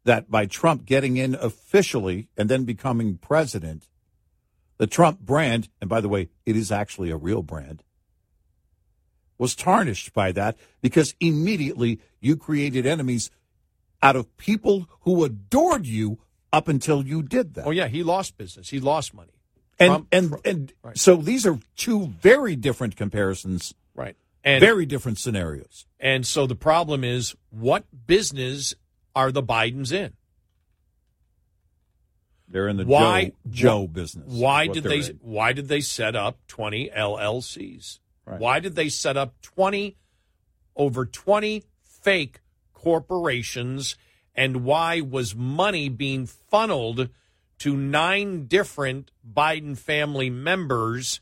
that 0.04 0.28
by 0.28 0.46
Trump 0.46 0.84
getting 0.84 1.16
in 1.16 1.36
officially 1.36 2.28
and 2.36 2.48
then 2.48 2.64
becoming 2.64 3.16
president, 3.16 3.86
the 4.78 4.88
Trump 4.88 5.20
brand, 5.20 5.68
and 5.80 5.88
by 5.88 6.00
the 6.00 6.08
way, 6.08 6.28
it 6.44 6.56
is 6.56 6.72
actually 6.72 7.10
a 7.10 7.16
real 7.16 7.44
brand, 7.44 7.84
was 9.38 9.54
tarnished 9.54 10.12
by 10.12 10.32
that 10.32 10.56
because 10.80 11.14
immediately 11.20 12.00
you 12.20 12.36
created 12.36 12.84
enemies 12.86 13.30
out 14.02 14.16
of 14.16 14.36
people 14.36 14.88
who 15.02 15.24
adored 15.24 15.86
you 15.86 16.18
up 16.52 16.68
until 16.68 17.06
you 17.06 17.22
did 17.22 17.54
that. 17.54 17.66
Oh 17.66 17.70
yeah, 17.70 17.88
he 17.88 18.02
lost 18.02 18.36
business. 18.36 18.68
He 18.70 18.80
lost 18.80 19.14
money. 19.14 19.32
And 19.78 20.06
and 20.12 20.36
and 20.44 20.72
right. 20.82 20.98
so 20.98 21.16
these 21.16 21.46
are 21.46 21.58
two 21.76 22.06
very 22.06 22.56
different 22.56 22.96
comparisons, 22.96 23.74
right. 23.94 24.16
And 24.44 24.60
very 24.60 24.86
different 24.86 25.18
scenarios. 25.18 25.86
and 25.98 26.26
so 26.26 26.46
the 26.46 26.54
problem 26.54 27.04
is 27.04 27.34
what 27.50 27.84
business 28.06 28.74
are 29.14 29.32
the 29.32 29.42
Bidens 29.42 29.92
in? 29.92 30.12
They're 32.48 32.68
in 32.68 32.76
the 32.76 32.84
Why- 32.84 33.32
Joe, 33.48 33.50
Joe 33.50 33.86
business. 33.88 34.26
Why 34.28 34.66
did 34.66 34.84
they 34.84 34.98
in. 34.98 35.18
why 35.22 35.52
did 35.52 35.68
they 35.68 35.80
set 35.80 36.14
up 36.14 36.38
20 36.48 36.90
LLCs? 36.90 37.98
Right. 38.26 38.38
Why 38.38 38.60
did 38.60 38.74
they 38.74 38.88
set 38.88 39.16
up 39.16 39.40
20 39.40 39.96
over 40.76 41.06
20 41.06 41.64
fake 41.82 42.40
corporations 42.82 43.96
and 44.34 44.64
why 44.64 45.00
was 45.00 45.34
money 45.34 45.88
being 45.88 46.26
funneled 46.26 47.08
to 47.58 47.76
nine 47.76 48.46
different 48.46 49.10
Biden 49.30 49.78
family 49.78 50.30
members 50.30 51.20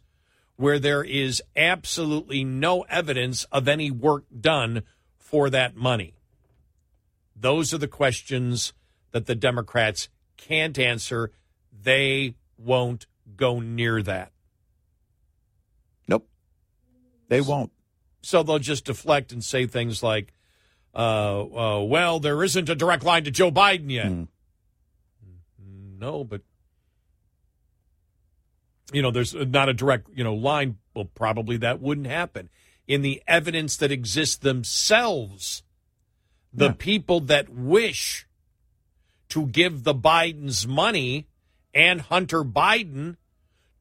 where 0.57 0.79
there 0.79 1.03
is 1.03 1.43
absolutely 1.57 2.45
no 2.45 2.83
evidence 2.83 3.45
of 3.53 3.69
any 3.69 3.91
work 3.91 4.25
done 4.41 4.83
for 5.19 5.51
that 5.51 5.77
money? 5.77 6.15
Those 7.37 7.75
are 7.75 7.79
the 7.79 7.89
questions 7.89 8.73
that 9.13 9.27
the 9.27 9.35
Democrats 9.35 10.09
can't 10.37 10.79
answer. 10.79 11.31
They 11.73 12.35
won't 12.57 13.07
go 13.37 13.61
near 13.61 14.03
that. 14.03 14.33
Nope. 16.09 16.29
They 17.29 17.41
won't. 17.41 17.73
So 18.23 18.43
they'll 18.43 18.59
just 18.59 18.85
deflect 18.85 19.33
and 19.33 19.43
say 19.43 19.67
things 19.67 20.03
like, 20.03 20.33
uh, 20.95 20.99
uh, 21.79 21.83
well, 21.85 22.21
there 22.21 22.43
isn't 22.43 22.69
a 22.69 22.75
direct 22.75 23.05
line 23.05 23.25
to 23.25 23.31
Joe 23.31 23.51
Biden 23.51 23.91
yet. 23.91 24.07
Hmm. 24.07 24.25
No, 25.99 26.25
but, 26.25 26.41
you 28.93 29.03
know, 29.03 29.11
there's 29.11 29.35
not 29.35 29.69
a 29.69 29.75
direct, 29.75 30.09
you 30.15 30.25
know, 30.25 30.35
line. 30.35 30.79
Well, 30.95 31.05
probably 31.15 31.57
that 31.59 31.81
wouldn't 31.81 32.07
happen. 32.07 32.49
In 32.89 33.03
the 33.03 33.23
evidence 33.29 33.77
that 33.77 33.93
exists 33.93 34.37
themselves, 34.37 35.63
the 36.53 36.67
Yeah. 36.69 36.75
people 36.79 37.21
that 37.21 37.49
wish 37.49 38.27
to 39.29 39.47
give 39.47 39.85
the 39.85 39.95
Bidens 39.95 40.67
money 40.67 41.29
and 41.73 42.01
Hunter 42.01 42.43
Biden 42.43 43.17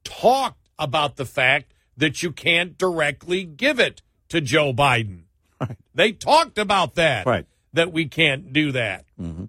talked 0.03 0.69
about 0.77 1.15
the 1.15 1.25
fact 1.25 1.73
that 1.97 2.21
you 2.21 2.31
can't 2.31 2.77
directly 2.77 3.45
give 3.45 3.79
it 3.79 4.01
to 4.27 4.41
Joe 4.41 4.71
Biden. 4.73 5.23
Right. 5.59 5.77
They 5.93 6.11
talked 6.13 6.57
about 6.57 6.95
that. 6.95 7.25
Right. 7.25 7.45
That 7.73 7.91
we 7.91 8.05
can't 8.07 8.51
do 8.53 8.71
that. 8.71 9.05
Mm-hmm. 9.19 9.45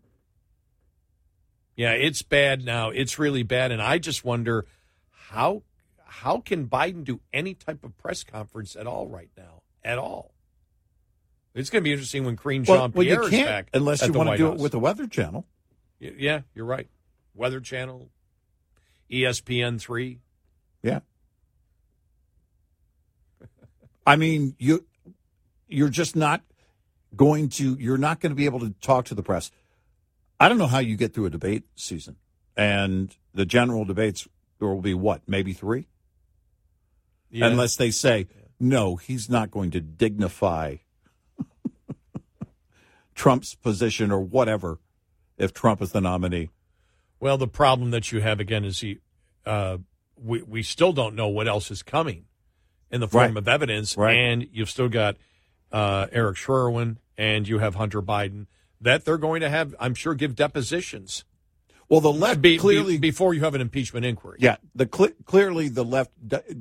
Yeah, 1.76 1.92
it's 1.92 2.20
bad 2.22 2.64
now. 2.64 2.90
It's 2.90 3.18
really 3.18 3.42
bad, 3.42 3.72
and 3.72 3.80
I 3.80 3.98
just 3.98 4.24
wonder 4.24 4.66
how 5.10 5.62
how 6.04 6.38
can 6.40 6.66
Biden 6.66 7.04
do 7.04 7.20
any 7.32 7.54
type 7.54 7.82
of 7.84 7.96
press 7.96 8.24
conference 8.24 8.76
at 8.76 8.86
all 8.86 9.06
right 9.06 9.30
now? 9.38 9.62
At 9.82 9.96
all. 9.98 10.34
It's 11.54 11.70
going 11.70 11.82
to 11.82 11.84
be 11.88 11.92
interesting 11.92 12.24
when 12.24 12.36
Karine 12.36 12.64
Well, 12.66 12.88
Jean 12.88 12.92
well, 12.92 13.04
Pierre 13.04 13.22
you 13.22 13.28
is 13.28 13.44
back. 13.46 13.68
unless 13.72 14.06
you 14.06 14.12
want 14.12 14.30
to 14.30 14.36
do 14.36 14.46
House. 14.50 14.58
it 14.58 14.62
with 14.62 14.72
the 14.72 14.78
Weather 14.78 15.06
Channel. 15.06 15.46
Yeah, 15.98 16.42
you're 16.54 16.66
right. 16.66 16.88
Weather 17.34 17.60
Channel, 17.60 18.10
ESPN 19.10 19.80
three. 19.80 20.18
Yeah. 20.82 21.00
I 24.06 24.16
mean, 24.16 24.54
you 24.58 24.84
you're 25.70 25.88
just 25.88 26.16
not 26.16 26.42
going 27.16 27.48
to 27.48 27.74
you're 27.78 27.98
not 27.98 28.20
going 28.20 28.30
to 28.30 28.36
be 28.36 28.44
able 28.44 28.60
to 28.60 28.70
talk 28.80 29.04
to 29.06 29.14
the 29.14 29.22
press. 29.22 29.50
I 30.38 30.48
don't 30.48 30.58
know 30.58 30.66
how 30.66 30.78
you 30.78 30.96
get 30.96 31.12
through 31.14 31.26
a 31.26 31.30
debate 31.30 31.64
season. 31.74 32.16
And 32.56 33.14
the 33.34 33.46
general 33.46 33.84
debates 33.84 34.26
there 34.58 34.68
will 34.68 34.80
be 34.82 34.94
what, 34.94 35.22
maybe 35.26 35.52
3? 35.52 35.86
Yeah. 37.30 37.46
Unless 37.46 37.76
they 37.76 37.90
say, 37.90 38.26
"No, 38.58 38.96
he's 38.96 39.30
not 39.30 39.50
going 39.50 39.70
to 39.70 39.80
dignify 39.80 40.76
Trump's 43.14 43.54
position 43.54 44.10
or 44.10 44.20
whatever 44.20 44.78
if 45.38 45.52
Trump 45.52 45.80
is 45.82 45.92
the 45.92 46.00
nominee." 46.00 46.50
Well, 47.20 47.38
the 47.38 47.46
problem 47.48 47.90
that 47.92 48.12
you 48.12 48.20
have 48.20 48.40
again 48.40 48.64
is 48.64 48.80
he, 48.80 48.98
uh, 49.46 49.78
we 50.16 50.42
we 50.42 50.62
still 50.62 50.92
don't 50.92 51.14
know 51.14 51.28
what 51.28 51.46
else 51.48 51.70
is 51.70 51.82
coming 51.82 52.24
in 52.90 53.00
the 53.00 53.08
form 53.08 53.28
Right. 53.34 53.36
of 53.36 53.46
evidence, 53.48 53.96
Right. 53.96 54.16
and 54.16 54.48
you've 54.52 54.70
still 54.70 54.88
got 54.88 55.16
uh, 55.72 56.06
Eric 56.12 56.36
Schwerin 56.36 56.98
and 57.16 57.46
you 57.48 57.58
have 57.58 57.74
Hunter 57.74 58.02
Biden 58.02 58.46
that 58.80 59.04
they're 59.04 59.18
going 59.18 59.40
to 59.42 59.50
have, 59.50 59.74
I'm 59.78 59.94
sure, 59.94 60.14
give 60.14 60.34
depositions 60.34 61.24
Well, 61.90 62.00
the 62.00 62.12
left 62.12 62.40
be, 62.40 62.56
clearly 62.56 62.96
be- 62.96 63.10
before 63.10 63.34
you 63.34 63.40
have 63.40 63.54
an 63.54 63.60
impeachment 63.60 64.06
inquiry. 64.06 64.38
Yeah, 64.40 64.56
the 64.74 64.86
cle 64.86 65.08
clearly 65.24 65.68
the 65.68 65.84
left. 65.84 66.12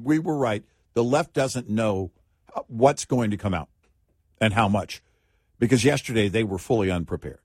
We 0.04 0.19
were 0.19 0.36
right. 0.36 0.63
The 0.95 1.04
left 1.04 1.34
doesn't 1.34 1.69
know 1.69 2.12
what's 2.67 3.06
going 3.06 3.32
to 3.32 3.38
come 3.38 3.54
out 3.54 3.69
and 4.41 4.54
how 4.54 4.67
much, 4.67 5.02
because 5.60 5.86
yesterday 5.86 6.28
they 6.30 6.43
were 6.43 6.58
fully 6.58 6.89
unprepared. 6.89 7.39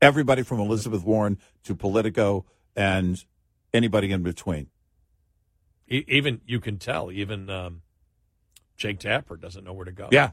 Everybody 0.00 0.42
from 0.42 0.60
Elizabeth 0.60 1.02
Warren 1.02 1.38
to 1.64 1.74
Politico 1.74 2.44
and 2.76 3.24
anybody 3.72 4.12
in 4.12 4.22
between. 4.22 4.68
Even 5.88 6.40
you 6.46 6.60
can 6.60 6.78
tell, 6.78 7.10
even 7.10 7.48
um, 7.48 7.82
Jake 8.76 8.98
Tapper 9.00 9.36
doesn't 9.36 9.64
know 9.64 9.72
where 9.72 9.84
to 9.84 9.92
go. 9.92 10.08
Yeah, 10.10 10.30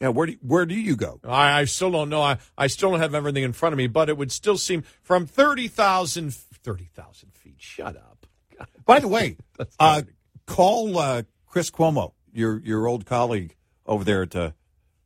yeah. 0.00 0.08
Where 0.08 0.26
do 0.26 0.36
where 0.42 0.66
do 0.66 0.74
you 0.74 0.96
go? 0.96 1.20
I, 1.24 1.60
I 1.60 1.64
still 1.64 1.90
don't 1.90 2.08
know. 2.08 2.22
I, 2.22 2.38
I 2.56 2.66
still 2.66 2.90
don't 2.90 3.00
have 3.00 3.14
everything 3.14 3.42
in 3.42 3.52
front 3.52 3.72
of 3.72 3.78
me, 3.78 3.86
but 3.86 4.08
it 4.08 4.16
would 4.16 4.32
still 4.32 4.58
seem 4.58 4.82
from 5.02 5.26
30,000 5.26 6.32
30,000 6.34 7.32
feet. 7.34 7.54
Shut 7.58 7.96
up. 7.96 8.26
By 8.84 9.00
the 9.00 9.08
way, 9.08 9.36
uh, 9.80 10.02
call 10.46 10.98
uh, 10.98 11.22
Chris 11.46 11.70
Cuomo, 11.70 12.12
your 12.32 12.58
your 12.60 12.86
old 12.86 13.06
colleague 13.06 13.56
over 13.86 14.04
there 14.04 14.22
at 14.22 14.36
uh, 14.36 14.50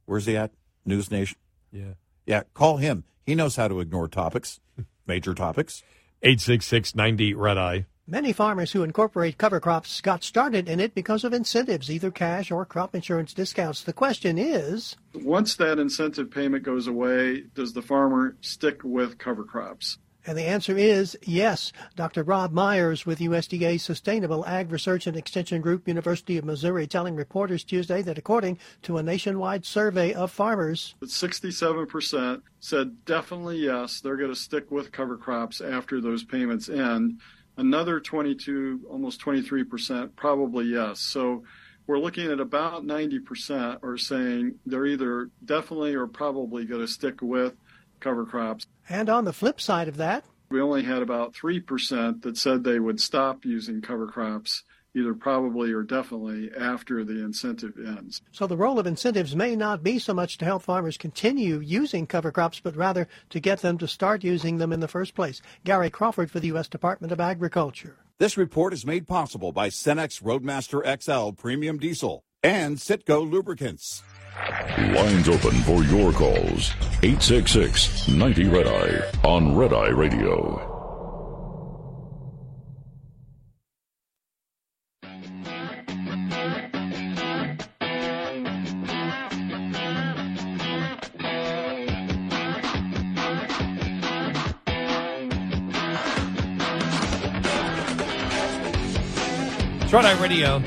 where's 0.06 0.26
he 0.26 0.36
at? 0.36 0.52
News 0.84 1.10
Nation. 1.10 1.38
yeah. 1.72 1.94
Yeah, 2.26 2.42
call 2.54 2.78
him. 2.78 3.04
He 3.26 3.34
knows 3.34 3.56
how 3.56 3.68
to 3.68 3.80
ignore 3.80 4.08
topics, 4.08 4.58
major 5.06 5.34
topics. 5.34 5.82
866 6.22 6.94
90 6.94 7.34
Red 7.34 7.58
Eye. 7.58 7.86
Many 8.06 8.34
farmers 8.34 8.72
who 8.72 8.82
incorporate 8.82 9.38
cover 9.38 9.60
crops 9.60 10.02
got 10.02 10.22
started 10.22 10.68
in 10.68 10.78
it 10.78 10.94
because 10.94 11.24
of 11.24 11.32
incentives, 11.32 11.90
either 11.90 12.10
cash 12.10 12.50
or 12.50 12.66
crop 12.66 12.94
insurance 12.94 13.32
discounts. 13.32 13.82
The 13.82 13.94
question 13.94 14.36
is 14.36 14.94
Once 15.14 15.56
that 15.56 15.78
incentive 15.78 16.30
payment 16.30 16.64
goes 16.64 16.86
away, 16.86 17.44
does 17.54 17.72
the 17.72 17.80
farmer 17.80 18.36
stick 18.42 18.84
with 18.84 19.16
cover 19.16 19.42
crops? 19.42 19.96
And 20.26 20.36
the 20.36 20.42
answer 20.42 20.76
is 20.76 21.16
yes. 21.22 21.72
Dr. 21.96 22.24
Rob 22.24 22.52
Myers 22.52 23.06
with 23.06 23.20
USDA 23.20 23.80
Sustainable 23.80 24.44
Ag 24.44 24.70
Research 24.70 25.06
and 25.06 25.16
Extension 25.16 25.62
Group, 25.62 25.88
University 25.88 26.36
of 26.36 26.44
Missouri, 26.44 26.86
telling 26.86 27.16
reporters 27.16 27.64
Tuesday 27.64 28.02
that 28.02 28.18
according 28.18 28.58
to 28.82 28.98
a 28.98 29.02
nationwide 29.02 29.64
survey 29.64 30.12
of 30.12 30.30
farmers, 30.30 30.94
67% 31.02 32.42
said 32.60 33.04
definitely 33.06 33.58
yes, 33.58 34.00
they're 34.00 34.16
going 34.16 34.28
to 34.28 34.36
stick 34.36 34.70
with 34.70 34.92
cover 34.92 35.16
crops 35.16 35.62
after 35.62 36.02
those 36.02 36.22
payments 36.22 36.68
end. 36.68 37.20
Another 37.56 38.00
22, 38.00 38.86
almost 38.90 39.20
23% 39.20 40.16
probably 40.16 40.66
yes. 40.66 41.00
So 41.00 41.44
we're 41.86 41.98
looking 41.98 42.30
at 42.30 42.40
about 42.40 42.84
90% 42.84 43.82
are 43.82 43.96
saying 43.96 44.56
they're 44.66 44.86
either 44.86 45.30
definitely 45.44 45.94
or 45.94 46.06
probably 46.06 46.64
going 46.64 46.80
to 46.80 46.88
stick 46.88 47.20
with 47.22 47.54
cover 48.00 48.26
crops. 48.26 48.66
and 48.88 49.08
on 49.08 49.24
the 49.24 49.32
flip 49.32 49.60
side 49.60 49.88
of 49.88 49.96
that, 49.98 50.24
We 50.50 50.60
only 50.60 50.82
had 50.82 51.02
about 51.02 51.34
3% 51.34 52.22
that 52.22 52.36
said 52.36 52.64
they 52.64 52.78
would 52.78 53.00
stop 53.00 53.44
using 53.44 53.80
cover 53.80 54.06
crops, 54.06 54.62
either 54.94 55.14
probably 55.14 55.72
or 55.72 55.82
definitely 55.82 56.50
after 56.58 57.04
the 57.04 57.24
incentive 57.24 57.72
ends. 57.76 58.22
so 58.32 58.46
the 58.46 58.56
role 58.56 58.78
of 58.78 58.86
incentives 58.86 59.34
may 59.34 59.56
not 59.56 59.82
be 59.82 59.98
so 59.98 60.14
much 60.14 60.38
to 60.38 60.44
help 60.44 60.62
farmers 60.62 60.96
continue 60.96 61.58
using 61.58 62.06
cover 62.06 62.30
crops, 62.30 62.60
but 62.60 62.76
rather 62.76 63.08
to 63.30 63.40
get 63.40 63.60
them 63.60 63.78
to 63.78 63.88
start 63.88 64.24
using 64.24 64.58
them 64.58 64.72
in 64.72 64.80
the 64.80 64.88
first 64.88 65.14
place. 65.14 65.40
Gary 65.64 65.90
Crawford 65.90 66.30
for 66.30 66.40
the 66.40 66.48
U.S. 66.48 66.68
Department 66.68 67.12
of 67.12 67.20
Agriculture. 67.20 67.96
This 68.18 68.36
report 68.36 68.72
is 68.72 68.86
made 68.86 69.08
possible 69.08 69.50
by 69.50 69.68
Cenex 69.68 70.22
Roadmaster 70.22 70.82
XL 71.00 71.30
Premium 71.32 71.78
Diesel 71.78 72.22
and 72.42 72.76
Sitco 72.76 73.28
Lubricants. 73.28 74.02
Lines 74.78 75.28
open 75.28 75.52
for 75.62 75.82
your 75.84 76.12
calls. 76.12 76.72
866 77.02 78.08
90 78.08 78.48
Red 78.48 78.66
Eye 78.66 79.10
on 79.26 79.56
Red 79.56 79.72
Eye 79.72 79.88
Radio. 79.88 80.73
Eye 100.02 100.20
Radio. 100.20 100.58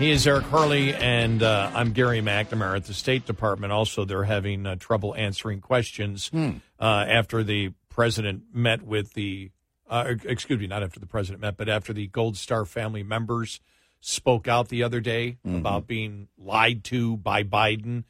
He 0.00 0.10
is 0.10 0.26
Eric 0.26 0.46
Harley, 0.46 0.92
and 0.92 1.40
uh, 1.40 1.70
I'm 1.72 1.92
Gary 1.92 2.20
McNamara 2.20 2.76
at 2.76 2.86
the 2.86 2.94
State 2.94 3.26
Department. 3.26 3.72
Also, 3.72 4.04
they're 4.04 4.24
having 4.24 4.66
uh, 4.66 4.74
trouble 4.74 5.14
answering 5.14 5.60
questions 5.60 6.30
uh, 6.34 6.84
after 7.08 7.44
the 7.44 7.72
president 7.88 8.42
met 8.52 8.82
with 8.82 9.12
the, 9.12 9.52
uh, 9.88 10.14
excuse 10.24 10.58
me, 10.58 10.66
not 10.66 10.82
after 10.82 10.98
the 10.98 11.06
president 11.06 11.40
met, 11.40 11.56
but 11.56 11.68
after 11.68 11.92
the 11.92 12.08
Gold 12.08 12.36
Star 12.36 12.64
family 12.64 13.04
members 13.04 13.60
spoke 14.00 14.48
out 14.48 14.68
the 14.68 14.82
other 14.82 15.00
day 15.00 15.38
about 15.58 15.86
being 15.86 16.26
lied 16.36 16.82
to 16.84 17.16
by 17.16 17.44
Biden 17.44 18.02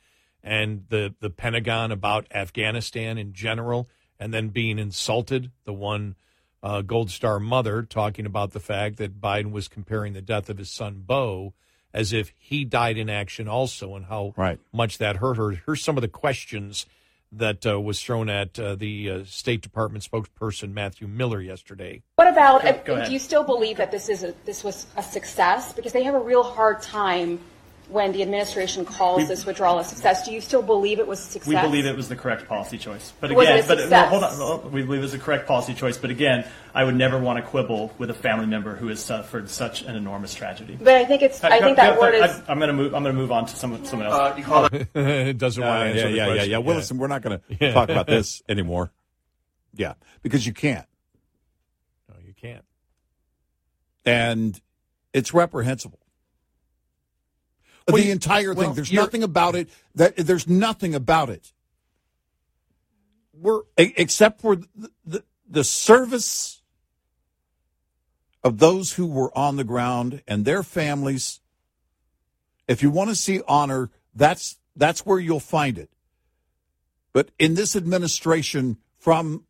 and 0.43 0.87
the, 0.89 1.15
the 1.21 1.29
Pentagon 1.29 1.93
about 1.93 2.27
Afghanistan 2.33 3.19
in 3.19 3.35
general, 3.35 3.89
and 4.19 4.33
then 4.33 4.49
being 4.49 4.79
insulted. 4.79 5.51
The 5.65 5.75
one 5.75 6.17
uh, 6.63 6.83
Gold 6.83 7.11
Star 7.11 7.39
mother 7.39 7.83
talking 7.83 8.27
about 8.27 8.53
the 8.53 8.61
fact 8.61 8.97
that 8.97 9.21
Biden 9.21 9.51
was 9.53 9.69
comparing 9.69 10.13
the 10.13 10.23
death 10.23 10.49
of 10.49 10.59
his 10.59 10.71
son 10.71 11.03
Beau 11.07 11.55
as 11.95 12.13
if 12.13 12.33
he 12.37 12.65
died 12.65 12.99
in 12.99 13.09
action 13.09 13.49
also, 13.49 13.95
and 13.95 14.05
how 14.07 14.35
Right. 14.37 14.59
much 14.73 14.99
that 14.99 15.17
hurt 15.17 15.39
her. 15.39 15.53
Here's 15.53 15.83
some 15.83 15.97
of 15.97 16.03
the 16.03 16.09
questions 16.09 16.85
that 17.33 17.67
uh, 17.67 17.81
was 17.81 18.03
thrown 18.03 18.29
at 18.29 18.59
uh, 18.59 18.75
the 18.77 19.11
uh, 19.11 19.25
State 19.25 19.63
Department 19.63 20.05
spokesperson 20.05 20.73
Matthew 20.73 21.07
Miller 21.07 21.41
yesterday. 21.41 22.03
What 22.17 22.29
about? 22.29 22.63
Go- 22.63 22.81
go 22.85 22.95
uh, 22.97 23.07
do 23.07 23.13
you 23.13 23.19
still 23.19 23.45
believe 23.45 23.79
that 23.79 23.91
this 23.91 24.09
is 24.09 24.23
a, 24.23 24.35
this 24.45 24.63
was 24.63 24.87
a 24.97 25.03
success? 25.03 25.73
Because 25.73 25.93
they 25.93 26.03
have 26.03 26.15
a 26.15 26.21
real 26.21 26.43
hard 26.43 26.83
time 26.83 27.41
when 27.89 28.13
the 28.13 28.23
administration 28.23 28.85
calls 28.85 29.19
We- 29.19 29.25
this 29.25 29.47
withdrawal 29.47 29.79
a 29.79 29.85
success. 29.85 30.25
Do 30.27 30.33
you 30.33 30.41
still 30.41 30.63
believe 30.63 30.99
it 30.99 31.07
was 31.07 31.21
a 31.21 31.23
success? 31.25 31.49
We 31.49 31.61
believe 31.61 31.87
it 31.87 31.97
was 31.97 32.09
the 32.09 32.17
correct 32.17 32.49
policy 32.49 32.79
choice. 32.79 33.13
But 33.21 33.33
Was 33.33 33.47
it 33.49 33.51
again, 33.53 33.65
a 33.65 33.69
but 33.69 33.79
success? 33.79 34.09
hold 34.11 34.25
on, 34.25 34.35
hold 34.35 34.65
on. 34.67 34.73
we 34.73 34.83
believe 34.83 35.01
it 35.01 35.03
was 35.03 35.13
the 35.13 35.19
correct 35.19 35.47
policy 35.47 35.75
choice. 35.75 35.97
But 35.97 36.11
again, 36.11 36.45
I 36.75 36.85
would 36.85 36.95
never 36.97 37.19
want 37.19 37.39
to 37.39 37.43
quibble 37.49 37.93
with 37.99 38.11
a 38.11 38.15
family 38.15 38.47
member 38.47 38.75
who 38.77 38.89
has 38.89 39.03
suffered 39.03 39.49
such 39.49 39.83
an 39.83 39.97
enormous 39.97 40.35
tragedy. 40.35 40.77
But 40.81 40.95
I 40.95 41.05
think 41.05 41.23
it's. 41.23 41.43
I 41.45 41.61
think 41.61 41.77
that 41.77 41.99
word 41.99 42.15
is. 42.15 42.43
I'm 42.49 42.59
going 42.59 42.69
to 42.69 42.73
move. 42.75 42.95
I'm 42.95 43.03
going 43.03 43.15
to 43.15 43.21
move 43.21 43.33
on 43.33 43.47
to 43.47 43.57
someone, 43.57 43.85
someone 43.85 44.09
else. 44.09 44.37
You 44.37 44.45
call 44.45 44.67
it 44.67 44.93
doesn't 45.39 45.63
Uh, 45.63 45.67
want 45.67 45.83
to 45.83 45.89
answer 45.89 45.99
yeah, 45.99 46.05
the 46.09 46.11
yeah, 46.11 46.17
yeah, 46.27 46.27
question. 46.33 46.51
yeah. 46.51 46.59
Well, 46.59 46.77
listen, 46.77 46.99
we're 46.99 47.07
not 47.09 47.23
going 47.23 47.41
to 47.61 47.73
talk 47.73 47.89
about 47.89 48.07
this 48.07 48.43
anymore. 48.49 48.93
Yeah, 49.75 49.95
because 50.23 50.47
you 50.47 50.53
can't. 50.53 50.87
No, 52.09 52.17
you 52.25 52.33
can't. 52.35 52.65
And 54.05 54.61
it's 55.13 55.33
reprehensible. 55.35 55.99
Well, 57.89 58.03
the 58.03 58.11
entire 58.11 58.55
thing. 58.55 58.65
well, 58.65 58.75
there's 58.75 58.93
nothing 58.93 59.23
about 59.23 59.55
it 59.55 59.69
that 59.95 60.17
there's 60.17 60.49
nothing 60.49 60.95
about 60.95 61.31
it. 61.31 61.53
We're 63.33 63.63
except 63.77 64.41
for 64.41 64.57
the, 64.57 64.91
the, 65.05 65.25
the 65.49 65.65
service 65.65 66.63
of 68.43 68.59
those 68.59 68.95
who 68.95 69.07
were 69.07 69.37
on 69.37 69.57
the 69.57 69.65
ground 69.65 70.23
and 70.27 70.45
their 70.45 70.63
families. 70.63 71.41
If 72.67 72.83
you 72.83 72.91
want 72.91 73.11
to 73.11 73.17
see 73.17 73.41
honor, 73.47 73.91
that's 74.15 74.57
that's 74.75 75.07
where 75.07 75.19
you'll 75.19 75.41
find 75.41 75.79
it. 75.79 75.91
But 77.13 77.31
in 77.39 77.55
this 77.55 77.77
administration, 77.77 78.79
from 78.99 79.45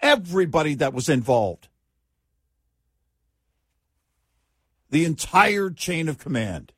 everybody 0.00 0.74
that 0.74 0.94
was 0.94 1.08
involved, 1.08 1.68
the 4.90 5.04
entire 5.04 5.70
chain 5.70 6.08
of 6.08 6.18
command, 6.18 6.72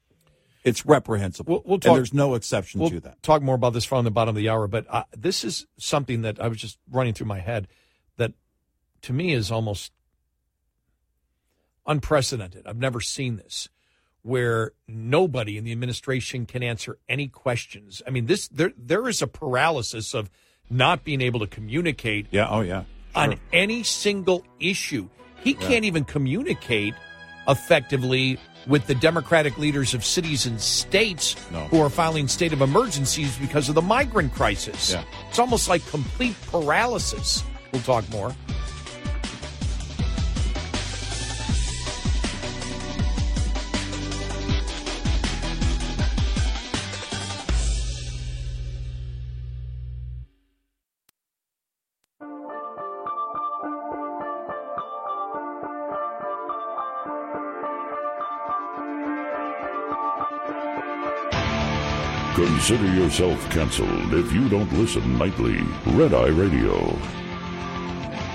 it's 0.64 0.86
reprehensible. 0.86 1.52
We'll, 1.52 1.62
we'll 1.64 1.74
and 1.74 1.82
talk, 1.82 1.94
there's 1.96 2.14
no 2.14 2.34
exception 2.34 2.80
we'll 2.80 2.90
to 2.90 3.00
that. 3.00 3.22
Talk 3.22 3.42
more 3.42 3.54
about 3.54 3.74
this 3.74 3.84
from 3.84 4.04
the 4.04 4.10
bottom 4.10 4.30
of 4.34 4.36
the 4.36 4.48
hour, 4.48 4.66
but 4.66 4.86
uh, 4.88 5.04
this 5.16 5.44
is 5.44 5.66
something 5.78 6.22
that 6.22 6.40
I 6.40 6.48
was 6.48 6.58
just 6.58 6.78
running 6.90 7.12
through 7.12 7.26
my 7.26 7.40
head 7.40 7.68
that 8.16 8.32
to 9.02 9.12
me 9.12 9.32
is 9.32 9.50
almost 9.50 9.92
unprecedented. 11.86 12.66
I've 12.66 12.78
never 12.78 13.00
seen 13.00 13.36
this 13.36 13.68
where 14.22 14.72
nobody 14.88 15.58
in 15.58 15.64
the 15.64 15.72
administration 15.72 16.46
can 16.46 16.62
answer 16.62 16.98
any 17.10 17.28
questions. 17.28 18.00
I 18.06 18.10
mean, 18.10 18.24
this 18.24 18.48
there 18.48 18.72
there 18.76 19.06
is 19.06 19.20
a 19.20 19.26
paralysis 19.26 20.14
of 20.14 20.30
not 20.70 21.04
being 21.04 21.20
able 21.20 21.40
to 21.40 21.46
communicate 21.46 22.28
Yeah. 22.30 22.48
Oh, 22.48 22.62
yeah. 22.62 22.84
on 23.14 23.38
any 23.52 23.82
single 23.82 24.46
issue. 24.58 25.10
He 25.42 25.52
Yeah. 25.52 25.68
can't 25.68 25.84
even 25.84 26.04
communicate 26.04 26.94
effectively 27.46 28.38
with 28.66 28.86
the 28.86 28.94
Democratic 28.94 29.58
leaders 29.58 29.94
of 29.94 30.04
cities 30.04 30.46
and 30.46 30.60
states 30.60 31.36
No. 31.50 31.60
who 31.66 31.80
are 31.80 31.90
filing 31.90 32.28
state 32.28 32.52
of 32.52 32.60
emergencies 32.62 33.36
because 33.38 33.68
of 33.68 33.74
the 33.74 33.82
migrant 33.82 34.32
crisis. 34.34 34.92
Yeah. 34.92 35.04
It's 35.28 35.38
almost 35.38 35.68
like 35.68 35.86
complete 35.90 36.36
paralysis. 36.50 37.42
We'll 37.72 37.82
talk 37.82 38.08
more. 38.10 38.34
Consider 62.34 62.92
yourself 62.92 63.48
canceled 63.50 64.12
if 64.12 64.32
you 64.32 64.48
don't 64.48 64.72
listen 64.72 65.16
nightly. 65.16 65.62
Red 65.86 66.12
Eye 66.12 66.30
Radio. 66.30 66.74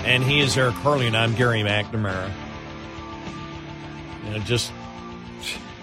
And 0.06 0.24
he 0.24 0.40
is 0.40 0.56
Eric 0.56 0.74
Harley, 0.76 1.06
and 1.06 1.14
I'm 1.14 1.34
Gary 1.34 1.60
McNamara. 1.60 2.32
You 4.24 4.30
know, 4.30 4.38
just 4.38 4.72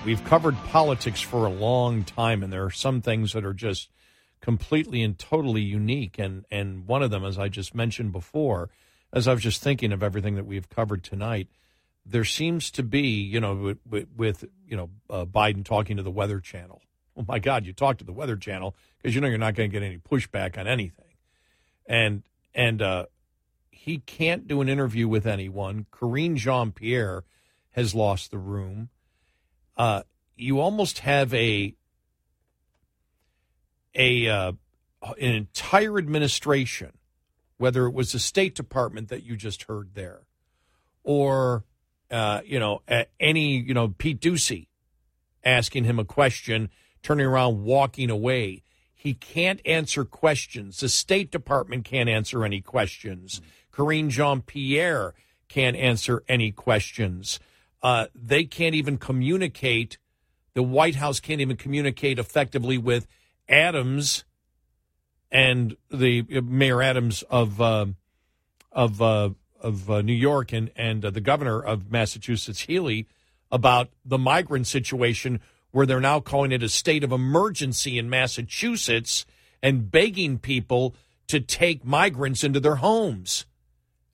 we've 0.03 0.23
covered 0.23 0.55
politics 0.69 1.21
for 1.21 1.45
a 1.45 1.51
long 1.51 2.03
time, 2.03 2.41
and 2.41 2.51
there 2.51 2.65
are 2.65 2.71
some 2.71 3.03
things 3.03 3.33
that 3.33 3.45
are 3.45 3.53
just 3.53 3.91
completely 4.41 5.03
and 5.03 5.19
totally 5.19 5.61
unique. 5.61 6.17
And 6.17 6.43
and 6.49 6.87
one 6.87 7.03
of 7.03 7.11
them, 7.11 7.23
as 7.23 7.37
I 7.37 7.49
just 7.49 7.75
mentioned 7.75 8.13
before, 8.13 8.71
as 9.13 9.27
I 9.27 9.33
was 9.33 9.43
just 9.43 9.61
thinking 9.61 9.91
of 9.91 10.01
everything 10.01 10.33
that 10.37 10.47
we've 10.47 10.69
covered 10.71 11.03
tonight, 11.03 11.49
there 12.03 12.25
seems 12.25 12.71
to 12.71 12.81
be, 12.81 13.09
you 13.09 13.39
know, 13.39 13.53
with, 13.53 13.77
with, 13.87 14.07
with 14.17 14.45
you 14.67 14.75
know 14.75 14.89
uh, 15.07 15.25
Biden 15.25 15.63
talking 15.63 15.97
to 15.97 16.03
the 16.03 16.09
Weather 16.09 16.39
Channel. 16.39 16.81
Oh 17.17 17.25
my 17.27 17.39
God, 17.39 17.65
you 17.65 17.73
talk 17.73 17.97
to 17.97 18.03
the 18.03 18.13
Weather 18.13 18.35
Channel 18.35 18.75
because 18.97 19.15
you 19.15 19.21
know 19.21 19.27
you're 19.27 19.37
not 19.37 19.55
going 19.55 19.69
to 19.69 19.73
get 19.73 19.85
any 19.85 19.97
pushback 19.97 20.57
on 20.57 20.67
anything, 20.67 21.15
and 21.87 22.23
and 22.53 22.81
uh, 22.81 23.05
he 23.71 23.99
can't 23.99 24.47
do 24.47 24.61
an 24.61 24.69
interview 24.69 25.07
with 25.07 25.25
anyone. 25.25 25.87
Karine 25.91 26.35
Jean 26.35 26.71
Pierre 26.71 27.23
has 27.71 27.95
lost 27.95 28.31
the 28.31 28.37
room. 28.37 28.89
Uh, 29.75 30.03
you 30.35 30.59
almost 30.59 30.99
have 30.99 31.33
a 31.33 31.73
a 33.95 34.27
uh, 34.27 34.51
an 35.01 35.33
entire 35.33 35.97
administration, 35.97 36.97
whether 37.57 37.87
it 37.87 37.93
was 37.93 38.11
the 38.11 38.19
State 38.19 38.53
Department 38.53 39.09
that 39.09 39.23
you 39.23 39.35
just 39.35 39.63
heard 39.63 39.95
there, 39.95 40.21
or 41.03 41.63
uh, 42.11 42.41
you 42.45 42.59
know 42.59 42.83
any 43.19 43.57
you 43.57 43.73
know 43.73 43.87
Pete 43.87 44.19
Doocy 44.19 44.67
asking 45.43 45.85
him 45.85 45.97
a 45.97 46.05
question, 46.05 46.69
turning 47.07 47.25
around, 47.25 47.63
walking 47.63 48.09
away. 48.09 48.61
He 48.93 49.13
can't 49.13 49.61
answer 49.65 50.03
questions. 50.03 50.81
The 50.81 50.89
State 50.89 51.31
Department 51.31 51.85
can't 51.85 52.09
answer 52.09 52.43
any 52.43 52.59
questions. 52.59 53.39
Karine 53.71 54.09
Jean 54.09 54.41
Pierre 54.41 55.13
can't 55.47 55.77
answer 55.77 56.21
any 56.27 56.51
questions. 56.51 57.39
Uh, 57.81 58.07
they 58.13 58.43
can't 58.43 58.75
even 58.75 58.97
communicate. 58.97 59.97
The 60.53 60.63
White 60.63 60.95
House 60.95 61.21
can't 61.21 61.39
even 61.39 61.55
communicate 61.55 62.19
effectively 62.19 62.77
with 62.77 63.07
Adams 63.47 64.25
and 65.31 65.77
the 65.89 66.25
uh, 66.35 66.41
Mayor 66.41 66.81
Adams 66.81 67.23
of 67.29 67.61
uh, 67.61 67.85
of 68.73 69.01
uh, 69.01 69.29
of 69.61 69.89
uh, 69.89 70.01
New 70.01 70.11
York 70.11 70.51
and 70.51 70.71
and 70.75 71.05
uh, 71.05 71.09
the 71.09 71.21
governor 71.21 71.61
of 71.61 71.89
Massachusetts 71.89 72.63
Healey 72.63 73.07
about 73.49 73.91
the 74.03 74.17
migrant 74.17 74.67
situation 74.67 75.39
where 75.77 75.85
they're 75.85 75.99
now 75.99 76.19
calling 76.19 76.51
it 76.51 76.63
a 76.63 76.69
state 76.69 77.03
of 77.03 77.11
emergency 77.11 77.99
in 77.99 78.09
Massachusetts 78.09 79.27
and 79.61 79.91
begging 79.91 80.39
people 80.39 80.95
to 81.27 81.39
take 81.39 81.85
migrants 81.85 82.43
into 82.43 82.59
their 82.59 82.77
homes. 82.77 83.45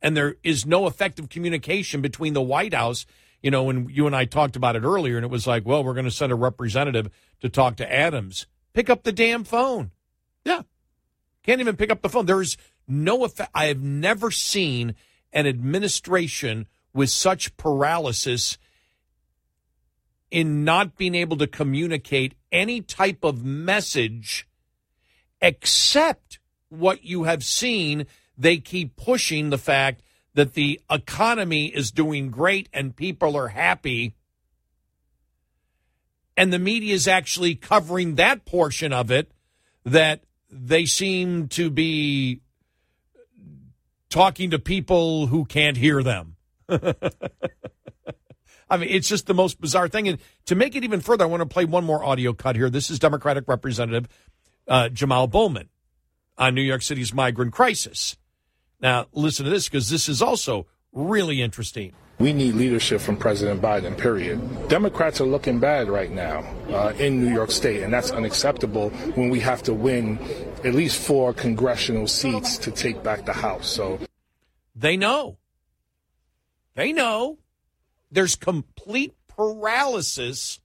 And 0.01 0.17
there 0.17 0.35
is 0.43 0.65
no 0.65 0.87
effective 0.87 1.29
communication 1.29 2.01
between 2.01 2.33
the 2.33 2.41
White 2.41 2.73
House. 2.73 3.05
You 3.41 3.49
know, 3.49 3.63
when 3.63 3.87
you 3.87 4.05
and 4.07 4.13
I 4.13 4.25
talked 4.25 4.57
about 4.57 4.75
it 4.75 4.83
earlier, 4.83 5.15
and 5.15 5.23
it 5.23 5.31
was 5.31 5.47
like, 5.47 5.65
well, 5.65 5.85
we're 5.85 5.93
going 5.93 6.03
to 6.03 6.11
send 6.11 6.33
a 6.33 6.35
representative 6.35 7.09
to 7.39 7.47
talk 7.47 7.77
to 7.77 7.89
Adams. 7.89 8.45
Pick 8.73 8.89
up 8.89 9.03
the 9.03 9.13
damn 9.13 9.45
phone. 9.45 9.91
Yeah. 10.43 10.63
Can't 11.43 11.61
even 11.61 11.77
pick 11.77 11.91
up 11.91 12.01
the 12.01 12.09
phone. 12.09 12.25
There's 12.25 12.57
no 12.89 13.23
effect. 13.23 13.51
I 13.55 13.67
have 13.67 13.81
never 13.81 14.31
seen 14.31 14.95
an 15.31 15.47
administration 15.47 16.67
with 16.93 17.09
such 17.09 17.55
paralysis 17.55 18.57
in 20.33 20.63
not 20.63 20.97
being 20.97 21.13
able 21.13 21.37
to 21.37 21.45
communicate 21.45 22.33
any 22.51 22.81
type 22.81 23.23
of 23.23 23.45
message 23.45 24.47
except 25.39 26.39
what 26.69 27.05
you 27.05 27.25
have 27.25 27.43
seen. 27.43 28.07
They 28.35 28.57
keep 28.57 28.95
pushing 28.95 29.51
the 29.51 29.59
fact 29.59 30.01
that 30.33 30.55
the 30.55 30.81
economy 30.89 31.67
is 31.67 31.91
doing 31.91 32.31
great 32.31 32.67
and 32.73 32.95
people 32.95 33.37
are 33.37 33.49
happy. 33.49 34.15
and 36.35 36.51
the 36.51 36.57
media 36.57 36.95
is 36.95 37.07
actually 37.07 37.53
covering 37.53 38.15
that 38.15 38.43
portion 38.43 38.91
of 38.91 39.11
it 39.11 39.31
that 39.85 40.23
they 40.49 40.83
seem 40.83 41.47
to 41.47 41.69
be 41.69 42.41
talking 44.09 44.49
to 44.49 44.57
people 44.57 45.27
who 45.27 45.45
can't 45.45 45.77
hear 45.77 46.01
them. 46.01 46.35
I 48.69 48.77
mean, 48.77 48.89
it's 48.89 49.07
just 49.07 49.27
the 49.27 49.33
most 49.33 49.59
bizarre 49.61 49.87
thing. 49.87 50.07
And 50.07 50.17
to 50.45 50.55
make 50.55 50.75
it 50.75 50.83
even 50.83 51.01
further, 51.01 51.23
I 51.23 51.27
want 51.27 51.41
to 51.41 51.45
play 51.45 51.65
one 51.65 51.83
more 51.83 52.03
audio 52.03 52.33
cut 52.33 52.55
here. 52.55 52.69
This 52.69 52.89
is 52.89 52.99
Democratic 52.99 53.47
Representative 53.47 54.07
uh, 54.67 54.89
Jamal 54.89 55.27
Bowman 55.27 55.69
on 56.37 56.55
New 56.55 56.61
York 56.61 56.81
City's 56.81 57.13
migrant 57.13 57.53
crisis. 57.53 58.17
Now, 58.79 59.07
listen 59.13 59.45
to 59.45 59.51
this 59.51 59.69
because 59.69 59.89
this 59.89 60.09
is 60.09 60.21
also 60.21 60.67
really 60.91 61.41
interesting. 61.41 61.93
We 62.19 62.31
need 62.31 62.55
leadership 62.55 63.01
from 63.01 63.17
President 63.17 63.61
Biden, 63.61 63.97
period. 63.97 64.69
Democrats 64.69 65.19
are 65.19 65.25
looking 65.25 65.59
bad 65.59 65.89
right 65.89 66.11
now 66.11 66.45
uh, 66.69 66.93
in 66.99 67.23
New 67.23 67.33
York 67.33 67.49
State, 67.49 67.81
and 67.81 67.91
that's 67.91 68.11
unacceptable 68.11 68.89
when 69.15 69.29
we 69.29 69.39
have 69.39 69.63
to 69.63 69.73
win 69.73 70.19
at 70.63 70.75
least 70.75 71.01
four 71.01 71.33
congressional 71.33 72.07
seats 72.07 72.57
to 72.59 72.71
take 72.71 73.03
back 73.03 73.25
the 73.25 73.33
House. 73.33 73.67
So 73.67 73.99
they 74.75 74.95
know. 74.95 75.37
They 76.75 76.93
know. 76.93 77.39
There's 78.13 78.35
complete 78.35 79.15
paralysis. 79.27 80.59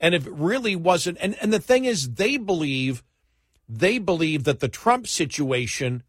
And 0.00 0.14
if 0.14 0.26
it 0.26 0.32
really 0.32 0.76
wasn't, 0.76 1.18
and, 1.20 1.36
and 1.40 1.52
the 1.52 1.60
thing 1.60 1.84
is, 1.84 2.14
they 2.14 2.36
believe, 2.36 3.02
they 3.68 3.98
believe 3.98 4.44
that 4.44 4.60
the 4.60 4.68
Trump 4.68 5.06
situation 5.06 6.02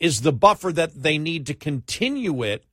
is 0.00 0.22
the 0.22 0.32
buffer 0.32 0.72
that 0.72 1.02
they 1.02 1.18
need 1.18 1.46
to 1.46 1.54
continue 1.54 2.42
it 2.42 2.64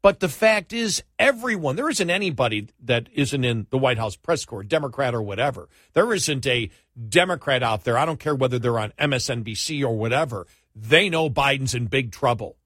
but 0.00 0.20
the 0.20 0.28
fact 0.28 0.72
is, 0.72 1.02
everyone, 1.18 1.76
there 1.76 1.88
isn't 1.88 2.10
anybody 2.10 2.68
that 2.84 3.08
isn't 3.12 3.44
in 3.44 3.66
the 3.70 3.78
White 3.78 3.98
House 3.98 4.16
press 4.16 4.44
corps, 4.44 4.62
Democrat 4.62 5.14
or 5.14 5.22
whatever. 5.22 5.68
There 5.92 6.12
isn't 6.14 6.46
a 6.46 6.70
Democrat 7.08 7.62
out 7.62 7.84
there. 7.84 7.98
I 7.98 8.04
don't 8.04 8.20
care 8.20 8.34
whether 8.34 8.58
they're 8.58 8.78
on 8.78 8.92
MSNBC 8.98 9.82
or 9.82 9.96
whatever. 9.96 10.46
They 10.74 11.08
know 11.08 11.28
Biden's 11.28 11.74
in 11.74 11.86
big 11.86 12.12
trouble. 12.12 12.56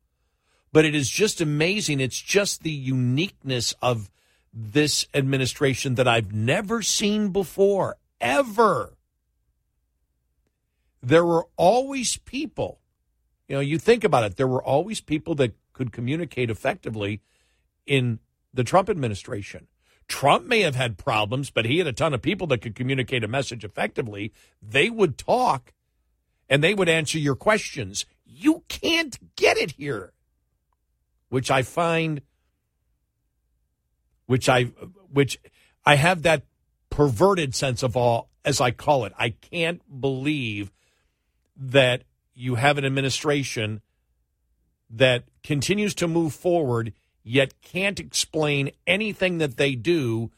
But 0.72 0.84
it 0.84 0.94
is 0.94 1.08
just 1.08 1.40
amazing. 1.40 2.00
It's 2.00 2.20
just 2.20 2.62
the 2.62 2.70
uniqueness 2.70 3.74
of 3.82 4.10
this 4.52 5.06
administration 5.14 5.94
that 5.96 6.08
I've 6.08 6.32
never 6.32 6.82
seen 6.82 7.30
before, 7.30 7.96
ever. 8.20 8.96
There 11.02 11.24
were 11.24 11.46
always 11.56 12.16
people, 12.18 12.80
you 13.48 13.56
know, 13.56 13.60
you 13.60 13.78
think 13.78 14.04
about 14.04 14.24
it, 14.24 14.36
there 14.36 14.46
were 14.46 14.62
always 14.62 15.00
people 15.00 15.34
that 15.36 15.54
could 15.72 15.92
communicate 15.92 16.50
effectively 16.50 17.20
in 17.86 18.20
the 18.54 18.64
Trump 18.64 18.88
administration. 18.88 19.66
Trump 20.06 20.46
may 20.46 20.60
have 20.60 20.74
had 20.74 20.98
problems, 20.98 21.50
but 21.50 21.64
he 21.64 21.78
had 21.78 21.86
a 21.86 21.92
ton 21.92 22.12
of 22.12 22.22
people 22.22 22.46
that 22.48 22.60
could 22.60 22.74
communicate 22.74 23.24
a 23.24 23.28
message 23.28 23.64
effectively. 23.64 24.32
They 24.60 24.90
would 24.90 25.16
talk 25.16 25.72
and 26.48 26.62
they 26.62 26.74
would 26.74 26.88
answer 26.88 27.18
your 27.18 27.34
questions. 27.34 28.04
You 28.26 28.64
can't 28.68 29.18
get 29.36 29.56
it 29.56 29.72
here, 29.72 30.12
which 31.32 31.50
I 31.50 31.62
find, 31.62 32.20
which 34.26 34.50
I, 34.50 34.64
which 35.10 35.40
I 35.82 35.94
have 35.94 36.24
that 36.24 36.42
perverted 36.90 37.54
sense 37.54 37.82
of 37.82 37.96
awe, 37.96 38.24
as 38.44 38.60
I 38.60 38.70
call 38.70 39.06
it. 39.06 39.14
I 39.18 39.30
can't 39.30 39.80
believe 39.98 40.70
that 41.56 42.02
you 42.34 42.56
have 42.56 42.76
an 42.76 42.84
administration 42.84 43.80
that 44.90 45.24
continues 45.42 45.94
to 45.94 46.06
move 46.06 46.34
forward 46.34 46.92
yet 47.24 47.54
can't 47.62 47.98
explain 47.98 48.70
anything 48.86 49.38
that 49.38 49.56
they 49.56 49.74
do, 49.74 50.30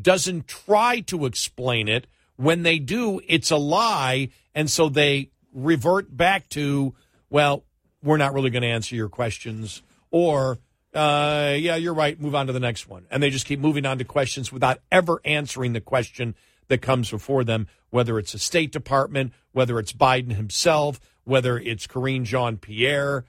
doesn't 0.00 0.48
try 0.48 1.00
to 1.00 1.26
explain 1.26 1.88
it. 1.88 2.06
When 2.36 2.62
they 2.62 2.78
do, 2.78 3.20
it's 3.28 3.50
a 3.50 3.58
lie. 3.58 4.30
And 4.54 4.70
so 4.70 4.88
they 4.88 5.28
revert 5.52 6.16
back 6.16 6.48
to, 6.50 6.94
well, 7.28 7.64
we're 8.02 8.16
not 8.16 8.32
really 8.32 8.48
going 8.48 8.62
to 8.62 8.68
answer 8.68 8.96
your 8.96 9.10
questions. 9.10 9.82
Or, 10.10 10.58
uh, 10.94 11.54
yeah, 11.58 11.76
you're 11.76 11.94
right. 11.94 12.20
Move 12.20 12.34
on 12.34 12.46
to 12.46 12.52
the 12.52 12.60
next 12.60 12.88
one. 12.88 13.06
And 13.10 13.22
they 13.22 13.30
just 13.30 13.46
keep 13.46 13.60
moving 13.60 13.86
on 13.86 13.98
to 13.98 14.04
questions 14.04 14.52
without 14.52 14.80
ever 14.90 15.20
answering 15.24 15.72
the 15.72 15.80
question 15.80 16.34
that 16.68 16.82
comes 16.82 17.10
before 17.10 17.44
them, 17.44 17.66
whether 17.90 18.18
it's 18.18 18.32
the 18.32 18.38
State 18.38 18.72
Department, 18.72 19.32
whether 19.52 19.78
it's 19.78 19.92
Biden 19.92 20.32
himself, 20.32 21.00
whether 21.24 21.58
it's 21.58 21.86
Karine 21.86 22.24
Jean 22.24 22.56
Pierre, 22.56 23.24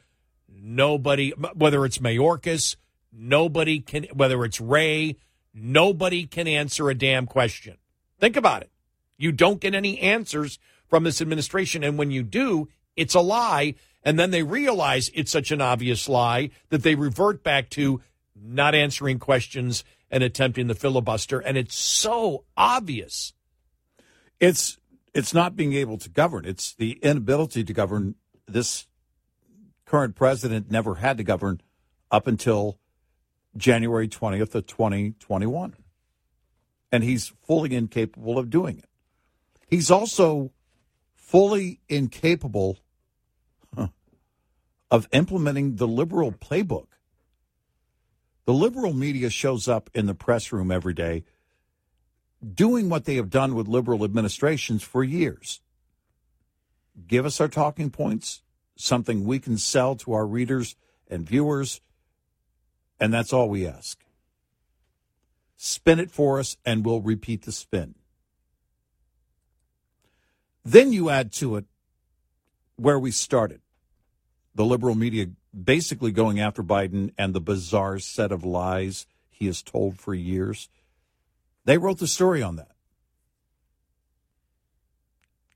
Nobody, 0.62 1.32
whether 1.32 1.86
it's 1.86 2.00
Mayorkas, 2.00 2.76
nobody 3.12 3.80
can, 3.80 4.06
whether 4.14 4.44
it's 4.44 4.60
Wray, 4.60 5.18
nobody 5.54 6.26
can 6.26 6.48
answer 6.48 6.90
a 6.90 6.96
damn 6.96 7.26
question. 7.26 7.78
Think 8.20 8.36
about 8.36 8.64
it. 8.64 8.72
You 9.18 9.32
don't 9.32 9.62
get 9.62 9.76
any 9.76 10.00
answers 10.00 10.60
from 10.88 11.04
this 11.04 11.22
administration. 11.22 11.84
And 11.84 11.98
when 11.98 12.12
you 12.12 12.24
do, 12.24 12.68
it's 12.96 13.16
a 13.16 13.22
lie. 13.22 13.76
And 14.04 14.18
then 14.18 14.32
they 14.32 14.44
realize 14.44 15.12
it's 15.14 15.32
such 15.32 15.52
an 15.52 15.62
obvious 15.62 16.08
lie 16.08 16.52
that 16.70 16.84
they 16.84 16.96
revert 16.96 17.44
back 17.44 17.70
to 17.72 18.02
not 18.36 18.74
answering 18.74 19.20
questions 19.20 19.84
and 20.10 20.24
attempting 20.24 20.68
the 20.68 20.76
filibuster. 20.76 21.40
And 21.40 21.58
it's 21.58 21.76
so 21.76 22.46
obvious. 22.56 23.34
It's 24.40 24.78
it's 25.14 25.34
not 25.34 25.56
being 25.56 25.74
able 25.74 25.98
to 25.98 26.10
govern. 26.10 26.46
It's 26.46 26.74
the 26.74 26.94
inability 27.02 27.64
to 27.64 27.74
govern 27.74 28.16
this 28.48 28.88
current 29.86 30.16
president 30.16 30.70
never 30.70 30.96
had 30.96 31.18
to 31.18 31.24
govern 31.24 31.62
up 32.12 32.28
until 32.28 32.80
January 33.58 34.08
20th 34.08 34.56
of 34.56 34.68
2021. 34.68 35.76
And 36.92 37.04
he's 37.04 37.34
fully 37.44 37.76
incapable 37.76 38.38
of 38.38 38.50
doing 38.50 38.78
it. 38.78 38.90
He's 39.68 39.92
also 39.92 40.52
fully 41.16 41.80
incapable 41.88 42.80
of 44.92 45.08
implementing 45.12 45.76
the 45.76 45.88
liberal 45.88 46.32
playbook. 46.32 46.88
The 48.46 48.54
liberal 48.54 48.94
media 48.94 49.30
shows 49.30 49.68
up 49.68 49.90
in 49.94 50.08
the 50.08 50.16
press 50.16 50.52
room 50.52 50.72
every 50.72 50.94
day 50.94 51.24
doing 52.54 52.90
what 52.90 53.06
they 53.06 53.16
have 53.16 53.30
done 53.30 53.54
with 53.54 53.68
liberal 53.68 54.04
administrations 54.04 54.84
for 54.84 55.04
years. 55.04 55.62
Give 57.08 57.26
us 57.26 57.40
our 57.40 57.48
talking 57.48 57.90
points, 57.90 58.42
something 58.76 59.26
we 59.26 59.40
can 59.40 59.58
sell 59.58 59.96
to 59.98 60.14
our 60.14 60.26
readers 60.26 60.76
and 61.08 61.28
viewers, 61.28 61.82
and 63.00 63.14
that's 63.14 63.34
all 63.34 63.50
we 63.50 63.68
ask. 63.68 64.00
Spin 65.58 66.00
it 66.00 66.10
for 66.10 66.40
us, 66.40 66.56
and 66.66 66.86
we'll 66.86 67.02
repeat 67.02 67.44
the 67.44 67.52
spin. 67.52 67.96
Then 70.64 70.94
you 70.94 71.10
add 71.10 71.32
to 71.34 71.58
it 71.58 71.66
where 72.78 73.00
we 73.00 73.12
started 73.12 73.62
the 74.56 74.66
liberal 74.66 74.96
media 74.96 75.28
basically 75.54 76.12
going 76.12 76.40
after 76.40 76.64
Biden 76.64 77.12
and 77.18 77.34
the 77.34 77.42
bizarre 77.42 78.00
set 78.00 78.32
of 78.32 78.44
lies 78.44 79.06
he 79.30 79.46
has 79.46 79.62
told 79.62 80.00
for 80.00 80.14
years. 80.14 80.70
They 81.66 81.78
wrote 81.78 82.00
the 82.00 82.08
story 82.08 82.42
on 82.42 82.58
that. 82.58 82.72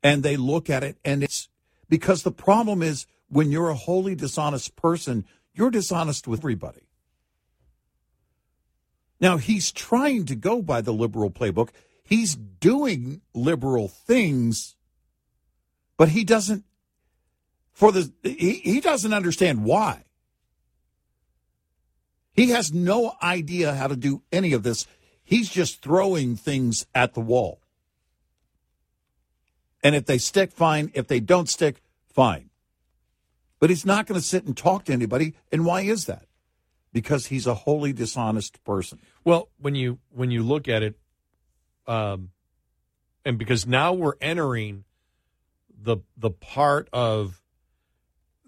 And 0.01 0.21
they 0.21 0.35
look 0.35 0.69
at 0.69 0.83
it, 0.83 0.97
and 1.05 1.23
it's 1.23 1.47
because 1.89 2.23
the 2.23 2.31
problem 2.31 2.81
is 2.81 3.05
when 3.29 3.51
you're 3.51 3.69
a 3.69 3.75
wholly 3.75 4.15
dishonest 4.15 4.75
person, 4.75 5.25
you're 5.53 5.71
dishonest 5.71 6.27
with 6.27 6.41
everybody. 6.41 6.87
Now, 9.19 9.37
he's 9.37 9.71
trying 9.71 10.25
to 10.25 10.35
go 10.35 10.61
by 10.61 10.81
the 10.81 10.91
liberal 10.91 11.31
playbook. 11.31 11.69
He's 12.03 12.35
doing 12.35 13.21
liberal 13.33 13.87
things, 13.87 14.75
but 15.95 16.09
he 16.09 16.25
doesn't 16.25 16.65
for 17.73 17.91
the 17.91 18.11
he, 18.23 18.53
he 18.63 18.79
doesn't 18.79 19.13
understand 19.13 19.63
why. 19.63 20.03
He 22.31 22.49
has 22.49 22.73
no 22.73 23.13
idea 23.21 23.73
how 23.73 23.87
to 23.87 23.95
do 23.95 24.23
any 24.31 24.53
of 24.53 24.63
this. 24.63 24.87
He's 25.23 25.49
just 25.49 25.81
throwing 25.81 26.35
things 26.35 26.85
at 26.93 27.13
the 27.13 27.21
wall. 27.21 27.59
And 29.83 29.95
if 29.95 30.05
they 30.05 30.17
stick, 30.17 30.51
fine. 30.51 30.91
If 30.93 31.07
they 31.07 31.19
don't 31.19 31.49
stick, 31.49 31.81
fine. 32.11 32.49
But 33.59 33.69
he's 33.69 33.85
not 33.85 34.07
going 34.07 34.19
to 34.19 34.25
sit 34.25 34.45
and 34.45 34.57
talk 34.57 34.85
to 34.85 34.93
anybody. 34.93 35.35
And 35.51 35.65
why 35.65 35.81
is 35.81 36.05
that? 36.05 36.25
Because 36.91 37.27
he's 37.27 37.47
a 37.47 37.53
wholly 37.53 37.93
dishonest 37.93 38.63
person. 38.63 38.99
Well, 39.23 39.49
when 39.57 39.75
you 39.75 39.99
when 40.09 40.31
you 40.31 40.43
look 40.43 40.67
at 40.67 40.83
it, 40.83 40.95
um, 41.87 42.29
and 43.25 43.37
because 43.37 43.65
now 43.65 43.93
we're 43.93 44.15
entering 44.21 44.85
the 45.75 45.97
the 46.17 46.29
part 46.29 46.87
of 46.93 47.42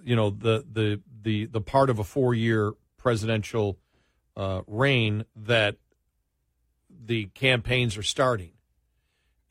you 0.06 0.16
know 0.16 0.30
the 0.30 0.64
the 0.72 1.02
the 1.24 1.46
the 1.48 1.62
part 1.62 1.90
of 1.90 2.00
a 2.00 2.04
four 2.04 2.34
year 2.34 2.74
presidential 2.98 3.78
uh, 4.38 4.62
reign 4.68 5.26
that 5.36 5.78
the 7.06 7.26
campaigns 7.34 7.98
are 7.98 8.04
starting, 8.04 8.52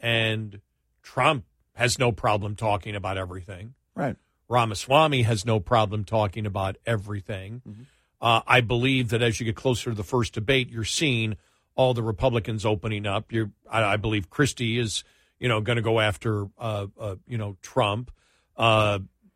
and 0.01 0.61
Trump 1.03 1.45
has 1.75 1.99
no 1.99 2.12
problem 2.12 2.55
talking 2.55 2.95
about 2.95 3.19
everything. 3.19 3.75
Right. 3.95 4.17
Ramaswamy 4.49 5.23
has 5.23 5.45
no 5.45 5.59
problem 5.61 6.05
talking 6.05 6.47
about 6.47 6.77
everything. 6.87 7.62
Mm-hmm. 7.69 7.83
Uh, 8.21 8.40
I 8.47 8.61
believe 8.61 9.11
that 9.11 9.23
as 9.23 9.40
you 9.40 9.47
get 9.47 9.57
closer 9.57 9.90
to 9.90 9.97
the 9.97 10.05
first 10.05 10.35
debate, 10.35 10.71
you're 10.71 10.85
seeing 10.85 11.37
all 11.75 11.95
the 11.95 12.03
Republicans 12.03 12.64
opening 12.64 13.07
up. 13.07 13.33
You, 13.33 13.53
I, 13.69 13.83
I 13.83 13.97
believe 13.97 14.31
Christie 14.31 14.79
is, 14.79 15.03
you 15.38 15.49
know, 15.49 15.61
going 15.61 15.77
to 15.77 15.83
go 15.83 16.01
after, 16.01 16.47
uh, 16.59 16.87
uh, 16.99 17.17
you 17.27 17.38
know, 17.38 17.57
Trump. 17.61 18.11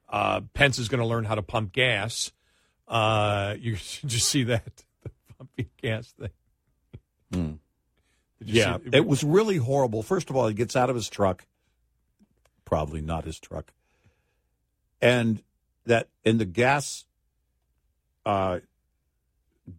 Uh, 0.09 0.40
Pence 0.55 0.79
is 0.79 0.88
going 0.88 1.01
to 1.01 1.07
learn 1.07 1.25
how 1.25 1.35
to 1.35 1.42
pump 1.42 1.73
gas. 1.73 2.33
Uh, 2.87 3.55
you 3.59 3.73
just 3.77 4.29
see 4.29 4.44
that 4.44 4.64
the 5.03 5.11
pumping 5.37 5.68
gas 5.83 6.12
thing. 6.12 6.31
You 7.33 7.59
Yeah, 8.40 8.77
see- 8.79 8.90
it 8.92 9.07
was 9.07 9.23
really 9.25 9.57
horrible. 9.59 10.03
First 10.03 10.31
of 10.31 10.37
all, 10.37 10.47
he 10.49 10.55
gets 10.55 10.77
out 10.77 10.88
of 10.90 10.97
his 10.97 11.09
truck, 11.11 11.47
probably 12.64 13.01
not 13.03 13.25
his 13.25 13.38
truck, 13.38 13.73
and 15.03 15.42
that 15.85 16.09
in 16.25 16.38
the 16.38 16.44
gas 16.44 17.05
uh, 18.25 18.61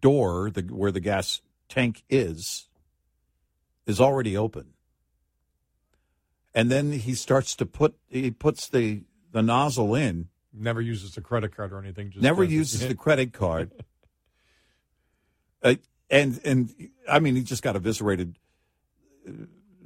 door, 0.00 0.50
the 0.50 0.62
where 0.62 0.92
the 0.92 1.00
gas 1.00 1.40
tank 1.68 2.02
is, 2.10 2.68
is 3.86 4.00
already 4.00 4.36
open. 4.36 4.74
And 6.54 6.70
then 6.70 6.92
he 6.92 7.14
starts 7.14 7.54
to 7.56 7.66
put 7.66 7.96
he 8.08 8.30
puts 8.30 8.68
the 8.68 9.02
the 9.32 9.42
nozzle 9.42 9.94
in. 9.94 10.28
Never 10.52 10.80
uses 10.80 11.14
the 11.14 11.20
credit 11.20 11.56
card 11.56 11.72
or 11.72 11.78
anything. 11.78 12.10
Just 12.10 12.22
never 12.22 12.42
it. 12.44 12.50
uses 12.50 12.86
the 12.86 12.94
credit 12.94 13.32
card. 13.34 13.70
uh, 15.62 15.76
and 16.10 16.40
and 16.44 16.90
I 17.08 17.20
mean, 17.20 17.36
he 17.36 17.42
just 17.42 17.62
got 17.62 17.76
eviscerated. 17.76 18.36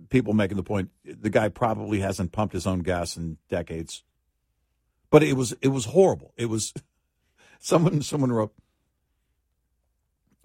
People 0.09 0.33
making 0.33 0.57
the 0.57 0.63
point 0.63 0.91
the 1.05 1.29
guy 1.29 1.49
probably 1.49 2.01
hasn't 2.01 2.33
pumped 2.33 2.55
his 2.55 2.67
own 2.67 2.81
gas 2.81 3.17
in 3.17 3.37
decades. 3.51 4.05
But 5.11 5.23
it 5.23 5.35
was 5.35 5.55
it 5.61 5.69
was 5.69 5.87
horrible. 5.87 6.33
It 6.37 6.47
was 6.47 6.73
someone 7.59 8.01
someone 8.01 8.33
wrote, 8.33 8.55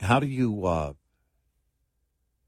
"How 0.01 0.19
do 0.19 0.27
you 0.27 0.65
uh, 0.65 0.93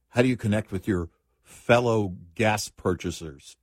how 0.09 0.21
do 0.21 0.27
you 0.27 0.35
connect 0.37 0.71
with 0.71 0.87
your 0.87 1.09
fellow 1.43 2.15
gas 2.35 2.67
purchasers?" 2.69 3.55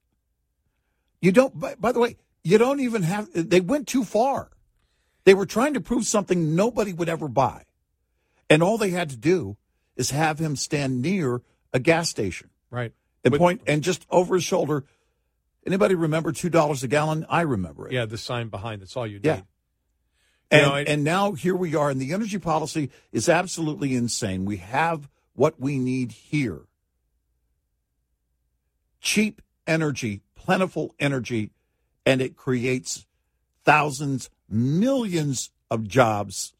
You 1.21 1.33
don't. 1.33 1.59
By, 1.59 1.75
by 1.75 1.93
the 1.93 1.99
way, 1.99 2.17
you 2.45 2.59
don't 2.59 2.81
even 2.81 3.03
have. 3.03 3.29
They 3.33 3.61
went 3.61 3.87
too 3.89 4.05
far. 4.05 4.51
They 5.25 5.35
were 5.35 5.47
trying 5.47 5.75
to 5.75 5.81
prove 5.81 6.05
something 6.07 6.55
nobody 6.57 6.93
would 6.93 7.09
ever 7.09 7.29
buy, 7.29 7.65
and 8.49 8.63
all 8.63 8.79
they 8.79 8.91
had 8.91 9.11
to 9.11 9.17
do 9.17 9.57
is 9.97 10.11
have 10.11 10.39
him 10.39 10.57
stand 10.57 11.03
near 11.03 11.43
a 11.73 11.79
gas 11.79 12.09
station 12.09 12.51
Right. 12.71 12.93
and 13.25 13.35
point 13.35 13.63
and 13.67 13.83
just 13.83 14.07
over 14.11 14.37
his 14.37 14.45
shoulder. 14.45 14.85
Anybody 15.67 15.95
remember 15.95 16.33
two 16.33 16.49
dollars 16.49 16.83
a 16.83 16.89
gallon? 16.89 17.27
I 17.29 17.43
remember 17.43 17.87
it. 17.89 17.93
Yeah, 17.93 18.07
the 18.07 18.17
sign 18.17 18.49
behind. 18.49 18.81
That's 18.81 18.97
all 18.97 19.07
you 19.07 19.17
need. 19.19 19.25
Yeah. 19.27 19.37
You 19.37 19.43
And, 20.51 20.63
know, 20.63 20.73
I- 20.75 20.81
and 20.85 21.05
now 21.05 21.33
here 21.33 21.55
we 21.55 21.75
are, 21.75 21.91
and 21.91 22.01
the 22.01 22.13
energy 22.15 22.39
policy 22.39 22.91
is 23.13 23.29
absolutely 23.29 23.95
insane. 23.95 24.47
We 24.47 24.57
have 24.59 25.11
what 25.35 25.61
we 25.61 25.79
need 25.79 26.13
here 26.13 26.63
cheap 29.01 29.43
energy, 29.67 30.23
plentiful 30.35 30.95
energy, 30.99 31.51
and 32.09 32.23
it 32.23 32.39
creates 32.39 33.05
thousands, 33.65 34.31
millions 34.49 35.51
of 35.71 35.87
jobs. 35.87 36.55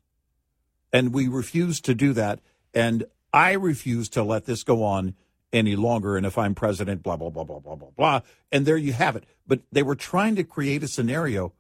And 0.93 1.15
we 1.15 1.27
refuse 1.27 1.81
to 1.81 1.95
do 1.95 2.13
that. 2.13 2.41
And 2.75 3.05
I 3.33 3.53
refuse 3.53 4.11
to 4.11 4.23
let 4.23 4.45
this 4.45 4.63
go 4.63 4.85
on 4.85 5.15
any 5.51 5.75
longer. 5.75 6.19
And 6.19 6.27
if 6.27 6.37
I'm 6.37 6.55
president, 6.55 7.03
blah, 7.03 7.17
blah, 7.17 7.31
blah, 7.31 7.45
blah, 7.45 7.61
blah, 7.61 7.77
blah, 7.77 7.89
blah. 7.97 8.21
And 8.53 8.67
there 8.67 8.77
you 8.77 8.93
have 8.93 9.17
it. 9.17 9.25
But 9.47 9.61
they 9.73 9.83
were 9.83 9.95
trying 9.95 10.37
to 10.37 10.45
create 10.45 10.83
a 10.83 10.89
scenario 10.89 11.55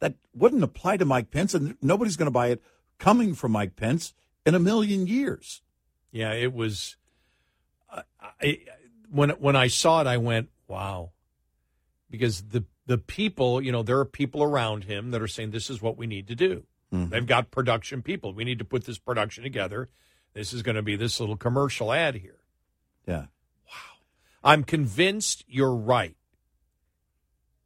that 0.00 0.16
wouldn't 0.34 0.64
apply 0.64 0.96
to 0.96 1.04
Mike 1.04 1.30
Pence, 1.30 1.54
and 1.54 1.76
nobody's 1.80 2.16
going 2.16 2.26
to 2.26 2.32
buy 2.32 2.48
it 2.48 2.60
coming 2.98 3.34
from 3.36 3.52
Mike 3.52 3.76
Pence 3.76 4.14
in 4.44 4.56
a 4.56 4.58
million 4.58 5.06
years. 5.06 5.62
Yeah, 6.10 6.32
it 6.32 6.52
was. 6.52 6.96
Uh, 7.88 8.02
I, 8.20 8.32
I, 8.42 8.58
when 9.12 9.30
when 9.30 9.54
I 9.54 9.68
saw 9.68 10.00
it, 10.00 10.08
I 10.08 10.16
went, 10.16 10.48
"Wow," 10.66 11.12
because 12.10 12.42
the 12.42 12.64
the 12.86 12.98
people, 12.98 13.62
you 13.62 13.72
know, 13.72 13.82
there 13.82 13.98
are 13.98 14.04
people 14.04 14.42
around 14.42 14.84
him 14.84 15.10
that 15.10 15.22
are 15.22 15.28
saying 15.28 15.50
this 15.50 15.70
is 15.70 15.80
what 15.80 15.96
we 15.96 16.06
need 16.06 16.28
to 16.28 16.34
do. 16.34 16.64
Mm-hmm. 16.92 17.10
They've 17.10 17.26
got 17.26 17.50
production 17.50 18.02
people. 18.02 18.34
We 18.34 18.44
need 18.44 18.58
to 18.58 18.64
put 18.64 18.84
this 18.84 18.98
production 18.98 19.42
together. 19.42 19.88
This 20.34 20.52
is 20.52 20.62
going 20.62 20.76
to 20.76 20.82
be 20.82 20.96
this 20.96 21.20
little 21.20 21.36
commercial 21.36 21.92
ad 21.92 22.16
here. 22.16 22.40
Yeah. 23.06 23.26
Wow. 23.66 23.98
I'm 24.44 24.64
convinced 24.64 25.44
you're 25.46 25.74
right 25.74 26.16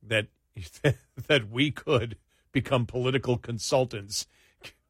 that 0.03 0.29
that 1.27 1.51
we 1.51 1.71
could 1.71 2.17
become 2.53 2.87
political 2.87 3.37
consultants, 3.37 4.27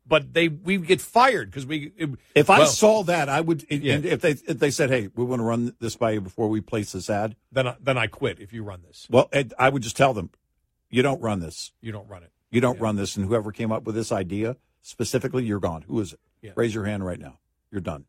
but 0.06 0.32
they 0.32 0.48
we 0.48 0.78
get 0.78 1.00
fired 1.00 1.50
because 1.50 1.66
we. 1.66 1.92
If 2.34 2.48
I 2.50 2.64
saw 2.64 3.02
that, 3.04 3.28
I 3.28 3.40
would. 3.40 3.64
Yeah. 3.70 3.98
If 4.02 4.20
they 4.20 4.30
if 4.30 4.58
they 4.58 4.70
said, 4.70 4.90
"Hey, 4.90 5.08
we 5.14 5.24
want 5.24 5.40
to 5.40 5.44
run 5.44 5.74
this 5.80 5.96
by 5.96 6.12
you 6.12 6.20
before 6.20 6.48
we 6.48 6.60
place 6.60 6.92
this 6.92 7.10
ad," 7.10 7.36
then 7.50 7.68
I, 7.68 7.76
then 7.80 7.98
I 7.98 8.06
quit. 8.06 8.40
If 8.40 8.52
you 8.52 8.62
run 8.62 8.82
this, 8.86 9.06
well, 9.10 9.30
I 9.58 9.68
would 9.68 9.82
just 9.82 9.96
tell 9.96 10.14
them, 10.14 10.30
"You 10.90 11.02
don't 11.02 11.20
run 11.20 11.40
this. 11.40 11.72
you 11.80 11.92
don't 11.92 12.08
run 12.08 12.22
it. 12.22 12.30
You 12.50 12.60
don't 12.60 12.80
run 12.80 12.96
this." 12.96 13.16
And 13.16 13.26
whoever 13.26 13.52
came 13.52 13.72
up 13.72 13.84
with 13.84 13.94
this 13.94 14.12
idea 14.12 14.56
specifically, 14.82 15.44
you're 15.44 15.60
gone. 15.60 15.82
Who 15.82 16.00
is 16.00 16.12
it? 16.12 16.20
Yeah. 16.42 16.52
Raise 16.54 16.74
your 16.74 16.84
hand 16.84 17.04
right 17.04 17.18
now. 17.18 17.38
You're 17.70 17.80
done. 17.80 18.04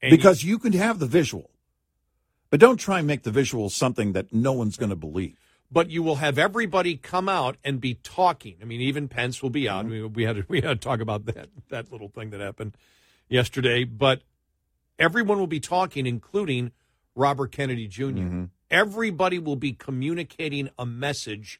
And 0.00 0.10
because 0.10 0.44
you 0.44 0.58
can 0.58 0.72
have 0.72 0.98
the 0.98 1.06
visual, 1.06 1.50
but 2.50 2.60
don't 2.60 2.78
try 2.78 2.98
and 2.98 3.06
make 3.06 3.24
the 3.24 3.30
visual 3.30 3.68
something 3.68 4.12
that 4.12 4.32
no 4.32 4.52
one's 4.52 4.76
going 4.76 4.90
to 4.90 4.96
believe. 4.96 5.36
But 5.70 5.90
you 5.90 6.02
will 6.02 6.16
have 6.16 6.38
everybody 6.38 6.96
come 6.96 7.28
out 7.28 7.56
and 7.62 7.80
be 7.80 7.94
talking. 7.94 8.56
I 8.62 8.64
mean, 8.64 8.80
even 8.80 9.08
Pence 9.08 9.42
will 9.42 9.50
be 9.50 9.68
out. 9.68 9.84
Mm-hmm. 9.84 10.02
Mean, 10.02 10.12
we 10.14 10.24
had 10.24 10.36
to, 10.36 10.44
we 10.48 10.60
had 10.60 10.80
to 10.80 10.88
talk 10.88 11.00
about 11.00 11.26
that 11.26 11.48
that 11.68 11.92
little 11.92 12.08
thing 12.08 12.30
that 12.30 12.40
happened 12.40 12.76
yesterday. 13.28 13.84
But 13.84 14.22
everyone 14.98 15.38
will 15.38 15.46
be 15.46 15.60
talking, 15.60 16.06
including 16.06 16.72
Robert 17.14 17.52
Kennedy 17.52 17.88
junior 17.88 18.24
Mm-hmm. 18.24 18.44
Everybody 18.70 19.38
will 19.38 19.56
be 19.56 19.72
communicating 19.72 20.68
a 20.78 20.84
message. 20.84 21.58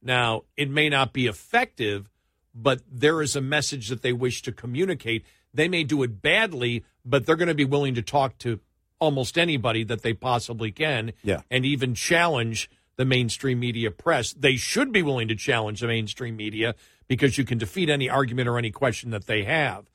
Now, 0.00 0.44
it 0.56 0.70
may 0.70 0.88
not 0.88 1.12
be 1.12 1.26
effective, 1.26 2.08
but 2.54 2.80
there 2.90 3.20
is 3.20 3.36
a 3.36 3.42
message 3.42 3.88
that 3.88 4.00
they 4.00 4.14
wish 4.14 4.40
to 4.42 4.52
communicate. 4.52 5.26
They 5.52 5.68
may 5.68 5.84
do 5.84 6.02
it 6.02 6.22
badly, 6.22 6.82
but 7.04 7.26
they're 7.26 7.36
going 7.36 7.48
to 7.48 7.54
be 7.54 7.66
willing 7.66 7.94
to 7.94 8.00
talk 8.00 8.38
to 8.38 8.60
almost 8.98 9.36
anybody 9.38 9.84
that 9.84 10.02
they 10.02 10.14
possibly 10.14 10.70
can 10.72 11.12
Yeah. 11.22 11.42
and 11.50 11.64
even 11.64 11.94
challenge 11.94 12.70
the 12.96 13.04
mainstream 13.04 13.60
media 13.60 13.90
press. 13.90 14.32
They 14.32 14.56
should 14.56 14.90
be 14.92 15.02
willing 15.02 15.28
to 15.28 15.34
challenge 15.36 15.80
the 15.80 15.86
mainstream 15.86 16.36
media 16.36 16.74
because 17.08 17.36
you 17.38 17.44
can 17.44 17.58
defeat 17.58 17.90
any 17.90 18.08
argument 18.08 18.48
or 18.48 18.58
any 18.58 18.70
question 18.70 19.10
that 19.10 19.26
they 19.26 19.44
have. 19.44 19.90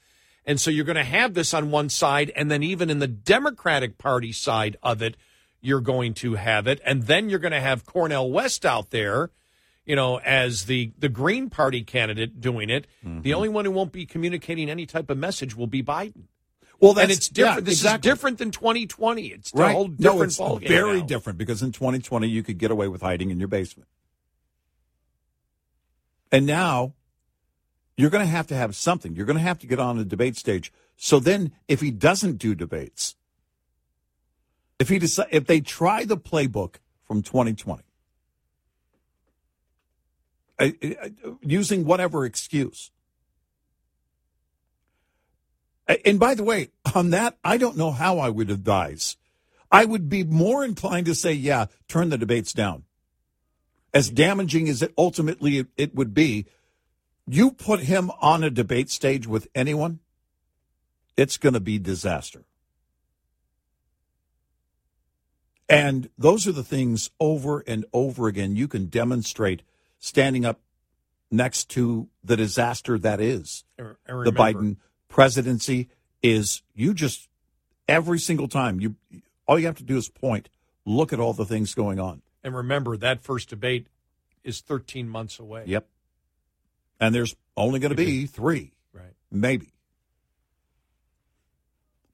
And 0.46 0.60
so 0.60 0.72
you're 0.72 0.86
going 0.86 0.96
to 0.96 1.04
have 1.04 1.34
this 1.34 1.54
on 1.54 1.70
one 1.72 1.90
side, 1.90 2.32
and 2.36 2.50
then 2.50 2.64
even 2.64 2.90
in 2.90 3.00
the 3.00 3.08
Democratic 3.08 3.98
Party 3.98 4.32
side 4.32 4.76
of 4.82 5.02
it, 5.02 5.16
you're 5.62 5.82
going 5.82 6.14
to 6.16 6.34
have 6.36 6.66
it. 6.68 6.82
And 6.86 7.04
then 7.04 7.30
you're 7.30 7.40
going 7.40 7.52
to 7.52 7.62
have 7.62 7.86
Cornel 7.86 8.32
West 8.32 8.66
out 8.66 8.90
there, 8.90 9.30
you 9.86 9.96
know, 9.96 10.18
as 10.20 10.66
the, 10.66 10.92
the 10.98 11.10
Green 11.10 11.50
Party 11.52 11.84
candidate 11.84 12.42
doing 12.42 12.70
it. 12.72 12.88
Mm-hmm. 13.06 13.22
The 13.22 13.34
only 13.36 13.50
one 13.50 13.66
who 13.66 13.72
won't 13.72 13.92
be 13.92 14.06
communicating 14.06 14.70
any 14.70 14.86
type 14.88 15.10
of 15.12 15.18
message 15.18 15.56
will 15.56 15.68
be 15.68 15.84
Biden. 15.84 16.24
Well, 16.82 16.98
and 16.98 17.12
it's 17.12 17.30
different. 17.30 17.58
yeah, 17.58 17.62
this 17.62 17.76
exactly. 17.76 18.10
is 18.10 18.13
different 18.13 18.38
than 18.39 18.50
2020. 18.50 19.28
It's 19.28 19.54
a 19.54 19.58
right? 19.58 19.72
whole 19.72 19.88
different 19.88 20.17
no, 20.17 20.22
it's 20.24 20.39
ballgame 20.39 20.67
very 20.67 21.00
now. 21.00 21.06
different 21.06 21.38
because 21.38 21.62
in 21.62 21.72
2020 21.72 22.28
you 22.28 22.41
could 22.41 22.58
get 22.58 22.72
away 22.72 22.88
with 22.88 23.02
hiding 23.02 23.30
in 23.30 23.39
your 23.39 23.48
basement, 23.48 23.88
and 26.32 26.48
now 26.48 26.94
you're 27.96 28.10
going 28.10 28.26
to 28.26 28.32
have 28.32 28.48
to 28.48 28.56
have 28.56 28.76
something. 28.76 29.15
You're 29.15 29.28
going 29.28 29.38
to 29.38 29.44
have 29.44 29.60
to 29.60 29.67
get 29.67 29.80
on 29.80 30.00
the 30.00 30.06
debate 30.06 30.36
stage. 30.36 30.74
So 30.98 31.20
then, 31.20 31.52
if 31.67 31.82
he 31.82 31.91
doesn't 31.91 32.38
do 32.38 32.56
debates, 32.56 33.15
if 34.80 34.89
he 34.89 34.98
decide, 34.98 35.28
if 35.32 35.46
they 35.46 35.62
try 35.62 36.04
the 36.04 36.17
playbook 36.17 36.78
from 37.04 37.22
2020, 37.22 37.84
uh, 40.60 40.65
uh, 40.65 41.32
using 41.41 41.86
whatever 41.86 42.26
excuse. 42.26 42.89
And 45.88 46.20
by 46.20 46.36
the 46.36 46.44
way, 46.44 46.70
on 46.96 47.10
that, 47.10 47.38
I 47.44 47.58
don't 47.58 47.78
know 47.78 47.91
how 47.91 48.20
I 48.20 48.30
would 48.30 48.50
advise. 48.50 49.17
I 49.72 49.86
would 49.86 50.10
be 50.10 50.24
more 50.24 50.63
inclined 50.63 51.06
to 51.06 51.15
say, 51.15 51.34
yeah, 51.34 51.67
turn 51.88 52.10
the 52.10 52.17
debates 52.17 52.54
down. 52.54 52.84
As 53.94 54.10
damaging 54.10 54.69
as 54.69 54.82
it 54.82 54.94
ultimately 54.98 55.65
it, 55.77 55.96
would 55.96 56.13
be, 56.13 56.46
you 57.27 57.52
put 57.52 57.82
him 57.82 58.12
on 58.21 58.44
a 58.44 58.50
debate 58.50 58.90
stage 58.90 59.27
with 59.27 59.48
anyone, 59.56 60.00
it's 61.17 61.38
going 61.38 61.54
to 61.54 61.60
be 61.60 61.77
disaster. 61.77 62.44
And 65.69 66.10
those 66.17 66.48
are 66.48 66.52
the 66.52 66.63
things 66.63 67.10
over 67.19 67.63
and 67.65 67.86
over 67.94 68.27
again 68.27 68.58
you 68.58 68.67
can 68.67 68.88
demonstrate 68.88 69.62
standing 70.00 70.44
up 70.44 70.60
next 71.32 71.69
to 71.69 72.10
the 72.23 72.36
disaster 72.36 73.00
that 73.00 73.21
is 73.21 73.63
er, 73.79 73.98
And 74.06 74.25
the 74.25 74.34
Biden 74.34 74.75
presidency 75.12 75.90
is 76.24 76.62
you 76.74 76.94
just 76.94 77.28
every 77.88 78.18
single 78.20 78.48
time 78.48 78.80
you 78.80 78.96
all 79.46 79.60
you 79.60 79.66
have 79.66 79.78
to 79.78 79.84
do 79.84 79.98
is 79.98 80.10
point 80.10 80.50
look 80.86 81.12
at 81.14 81.20
all 81.20 81.34
the 81.34 81.46
things 81.46 81.74
going 81.76 82.00
on 82.00 82.22
And 82.44 82.56
remember, 82.56 82.98
that 82.98 83.22
first 83.22 83.50
debate 83.50 83.88
is 84.44 84.62
13 84.62 85.08
months 85.08 85.38
away. 85.40 85.64
yep 85.68 85.88
and 87.00 87.14
there's 87.14 87.36
only 87.58 87.80
going 87.80 87.92
to 87.92 87.96
be 87.96 88.26
three 88.26 88.72
Right. 88.94 89.14
maybe 89.30 89.74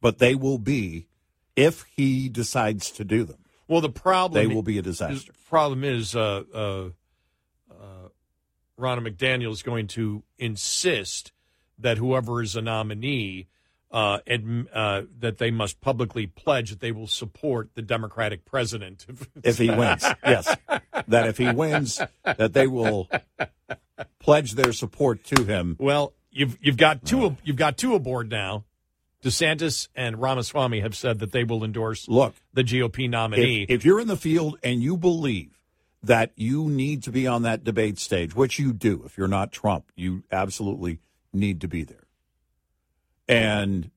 but 0.02 0.18
they 0.20 0.36
will 0.36 0.58
be 0.60 1.08
if 1.56 1.86
he 1.96 2.30
decides 2.30 2.92
to 2.92 3.04
do 3.04 3.24
them. 3.24 3.40
Well, 3.68 3.82
the 3.82 3.90
problem 3.90 4.40
They 4.48 4.54
will 4.54 4.62
be 4.62 4.78
a 4.78 4.82
disaster. 4.82 5.32
The 5.32 5.38
problem 5.50 5.84
is, 5.84 6.16
uh, 6.16 6.44
uh, 6.54 6.90
uh, 7.72 8.10
Ronna 8.80 9.06
McDaniel 9.06 9.52
is 9.52 9.64
going 9.64 9.88
to 9.88 10.24
insist 10.38 11.32
that 11.80 11.98
whoever 11.98 12.42
is 12.42 12.56
a 12.56 12.62
nominee, 12.62 13.48
uh, 13.92 14.20
uh, 14.74 15.02
that 15.20 15.38
they 15.38 15.52
must 15.52 15.80
publicly 15.82 16.28
pledge 16.28 16.72
that 16.72 16.80
they 16.80 16.92
will 16.92 17.08
support 17.08 17.70
the 17.76 17.82
Democratic 17.82 18.46
president 18.46 19.06
If 19.44 19.58
he 19.58 19.70
wins, 19.70 20.04
yes, 20.26 20.56
that 21.08 21.28
if 21.28 21.38
he 21.38 21.52
wins, 21.52 22.02
that 22.24 22.54
they 22.54 22.68
will 22.68 23.10
pledge 24.20 24.54
their 24.54 24.74
support 24.74 25.24
to 25.26 25.44
him. 25.44 25.78
Well, 25.80 26.14
you've 26.32 26.58
you've 26.62 26.78
got 26.78 27.06
two 27.06 27.38
you've 27.44 27.56
got 27.56 27.78
two 27.78 27.96
aboard 27.96 28.30
now. 28.30 28.66
DeSantis 29.24 29.88
and 29.96 30.22
Ramaswamy 30.22 30.82
have 30.82 30.96
said 30.96 31.20
that 31.20 31.32
they 31.32 31.44
will 31.44 31.64
endorse 31.64 32.08
Look, 32.08 32.36
the 32.54 32.64
GOP 32.64 33.10
nominee. 33.10 33.64
If, 33.64 33.80
if 33.80 33.86
you're 33.86 34.00
in 34.00 34.08
the 34.08 34.18
field 34.18 34.60
and 34.64 34.82
you 34.82 34.96
believe 34.96 35.58
that 36.04 36.32
you 36.36 36.70
need 36.70 37.04
to 37.04 37.12
be 37.12 37.26
on 37.26 37.42
that 37.42 37.64
debate 37.64 37.98
stage, 37.98 38.36
which 38.36 38.60
you 38.60 38.74
do, 38.74 39.04
if 39.06 39.18
you're 39.18 39.28
not 39.28 39.52
Trump, 39.52 39.92
you 39.96 40.24
absolutely 40.32 41.00
need 41.38 41.62
to 41.62 41.68
be 41.68 41.84
there. 41.84 42.08
And 43.28 43.92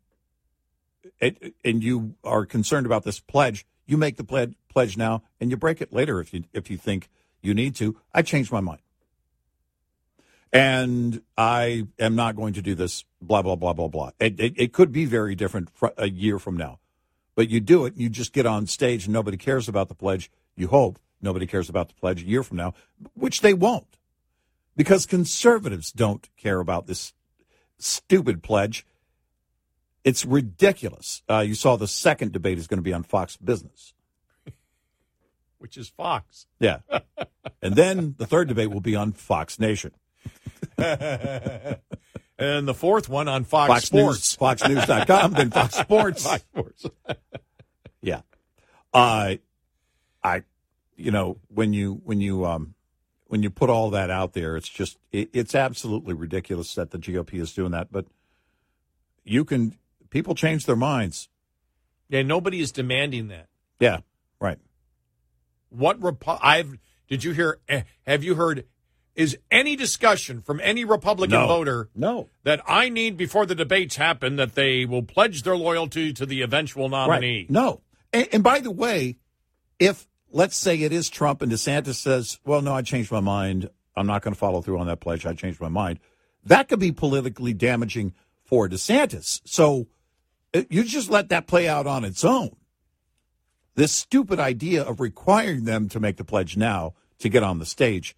it, 1.21 1.55
and 1.65 1.83
you 1.83 2.15
are 2.25 2.47
concerned 2.47 2.87
about 2.87 3.05
this 3.05 3.21
pledge, 3.21 3.67
you 3.87 3.97
make 3.97 4.17
the 4.17 4.25
pledge 4.25 4.55
pledge 4.69 4.97
now 4.97 5.23
and 5.41 5.51
you 5.51 5.57
break 5.57 5.81
it 5.81 5.93
later 5.93 6.21
if 6.21 6.33
you 6.33 6.45
if 6.53 6.71
you 6.71 6.77
think 6.77 7.09
you 7.43 7.55
need 7.55 7.75
to. 7.77 7.97
I 8.15 8.23
changed 8.23 8.53
my 8.53 8.61
mind. 8.61 8.81
And 10.53 11.23
I 11.39 11.87
am 11.99 12.17
not 12.17 12.35
going 12.35 12.55
to 12.55 12.63
do 12.63 12.75
this, 12.75 13.05
blah, 13.23 13.41
blah, 13.41 13.55
blah, 13.55 13.73
blah, 13.73 13.87
blah. 13.87 14.11
It, 14.19 14.41
it, 14.41 14.55
it 14.57 14.73
could 14.73 14.91
be 14.91 15.05
very 15.05 15.37
different 15.37 15.69
a 15.97 16.11
year 16.11 16.41
from 16.41 16.57
now. 16.57 16.81
But 17.37 17.49
you 17.51 17.61
do 17.61 17.87
it, 17.87 17.97
you 17.97 18.09
just 18.09 18.33
get 18.33 18.47
on 18.47 18.67
stage 18.67 19.05
and 19.05 19.13
nobody 19.13 19.37
cares 19.37 19.69
about 19.69 19.89
the 19.89 19.95
pledge. 19.95 20.29
You 20.57 20.67
hope 20.69 20.99
nobody 21.23 21.47
cares 21.47 21.69
about 21.69 21.89
the 21.89 21.95
pledge 21.95 22.23
a 22.23 22.27
year 22.27 22.43
from 22.43 22.57
now, 22.57 22.75
which 23.15 23.43
they 23.43 23.55
won't. 23.55 23.99
Because 24.77 25.07
conservatives 25.07 25.93
don't 25.93 26.29
care 26.37 26.59
about 26.59 26.87
this 26.87 27.13
stupid 27.81 28.43
pledge. 28.43 28.87
It's 30.05 30.25
ridiculous. 30.25 31.23
Uh, 31.29 31.41
you 31.41 31.55
saw 31.55 31.77
the 31.77 31.89
second 31.89 32.33
debate 32.33 32.59
is 32.59 32.67
going 32.67 32.79
to 32.79 32.83
be 32.83 32.93
on 32.93 33.03
Fox 33.03 33.37
Business. 33.37 33.93
which 35.59 35.77
is 35.77 35.89
Fox. 35.91 36.47
Yeah. 36.59 36.79
and 37.63 37.77
then 37.77 38.15
the 38.19 38.27
third 38.27 38.49
debate 38.49 38.71
will 38.71 38.81
be 38.81 38.97
on 38.97 39.13
Fox 39.13 39.61
Nation. 39.61 39.93
and 40.79 41.79
the 42.39 42.75
fourth 42.75 43.09
one 43.09 43.29
on 43.29 43.45
Fox, 43.45 43.69
Fox 43.69 43.85
Sports. 43.85 44.39
News, 44.41 44.59
FoxNews.com, 44.59 45.33
then 45.33 45.51
Fox 45.51 45.75
Sports. 45.77 46.25
Fox 46.25 46.43
Sports. 46.43 46.87
Yeah. 48.01 48.23
Uh, 48.93 49.35
I, 50.25 50.43
you 50.97 51.11
know, 51.11 51.37
when 51.49 51.73
you, 51.73 52.01
when 52.05 52.21
you, 52.21 52.47
um, 52.47 52.75
when 53.31 53.45
you 53.45 53.51
put 53.51 53.71
all 53.71 53.91
that 53.91 54.11
out 54.11 54.33
there, 54.33 54.57
it's 54.57 54.69
just, 54.69 54.99
it, 55.13 55.31
it's 55.33 55.55
absolutely 55.55 56.15
ridiculous 56.15 56.75
that 56.75 56.91
the 56.91 56.99
GOP 56.99 57.35
is 57.41 57.53
doing 57.53 57.71
that. 57.71 57.93
But 57.93 58.07
you 59.25 59.45
can, 59.45 59.77
people 60.11 60.35
change 60.35 60.67
their 60.67 60.75
minds. 60.75 61.29
Yeah, 62.09 62.23
nobody 62.23 62.61
is 62.61 62.73
demanding 62.73 63.29
that. 63.29 63.47
Yeah. 63.79 63.99
Right. 64.41 64.59
What 65.69 66.01
Repu- 66.01 66.41
I've 66.43 66.77
did 67.09 67.23
you 67.23 67.31
hear? 67.31 67.61
eh, 67.69 67.83
Have 68.05 68.25
you 68.25 68.35
heard? 68.35 68.65
Is 69.15 69.37
any 69.51 69.77
discussion 69.77 70.41
from 70.41 70.61
any 70.63 70.85
Republican 70.85 71.39
No. 71.41 71.47
voter 71.47 71.89
No. 71.95 72.29
that 72.43 72.61
I 72.67 72.89
need 72.89 73.17
before 73.17 73.47
the 73.47 73.55
debates 73.55 73.95
happen 73.95 74.37
that 74.37 74.55
they 74.57 74.85
will 74.87 75.03
pledge 75.03 75.43
their 75.45 75.57
loyalty 75.57 76.13
to 76.15 76.27
the 76.27 76.43
eventual 76.43 76.89
nominee? 76.89 77.43
Right. 77.43 77.51
No. 77.51 77.81
And, 78.13 78.29
and 78.33 78.43
by 78.43 78.59
the 78.59 78.71
way, 78.73 79.19
if 79.79 80.09
let's 80.31 80.57
say 80.57 80.81
it 80.81 80.93
is 80.93 81.09
Trump 81.09 81.43
and 81.43 81.51
DeSantis 81.51 81.97
says, 81.97 82.39
well, 82.45 82.63
no, 82.63 82.75
I 82.75 82.83
changed 82.83 83.11
my 83.11 83.21
mind. 83.21 83.71
I'm 83.97 84.07
not 84.07 84.23
going 84.23 84.35
to 84.35 84.39
follow 84.39 84.63
through 84.63 84.79
on 84.79 84.87
that 84.87 85.01
pledge. 85.01 85.27
I 85.27 85.35
changed 85.35 85.61
my 85.61 85.69
mind. 85.69 86.01
That 86.45 86.69
could 86.69 86.81
be 86.81 86.93
politically 86.93 87.53
damaging 87.53 88.15
for 88.45 88.69
DeSantis. 88.69 89.41
So 89.45 89.89
uh, 90.55 90.63
you 90.71 90.85
just 90.85 91.11
let 91.11 91.29
that 91.29 91.47
play 91.47 91.69
out 91.69 91.87
on 91.87 92.05
its 92.05 92.25
own. 92.25 92.57
This 93.75 93.93
stupid 93.93 94.41
idea 94.41 94.83
of 94.83 95.01
requiring 95.01 95.65
them 95.65 95.89
to 95.91 96.01
make 96.01 96.17
the 96.17 96.25
pledge 96.25 96.57
now 96.57 96.95
to 97.19 97.29
get 97.29 97.43
on 97.43 97.59
the 97.59 97.67
stage 97.67 98.17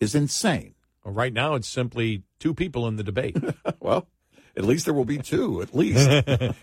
is 0.00 0.14
insane. 0.14 0.74
Well, 1.04 1.14
right 1.14 1.32
now, 1.32 1.54
it's 1.54 1.68
simply 1.68 2.22
two 2.38 2.54
people 2.54 2.86
in 2.86 2.96
the 2.96 3.02
debate. 3.02 3.36
well, 3.80 4.08
at 4.56 4.64
least 4.64 4.84
there 4.84 4.94
will 4.94 5.04
be 5.04 5.18
two, 5.18 5.62
at 5.62 5.74
least. 5.74 6.08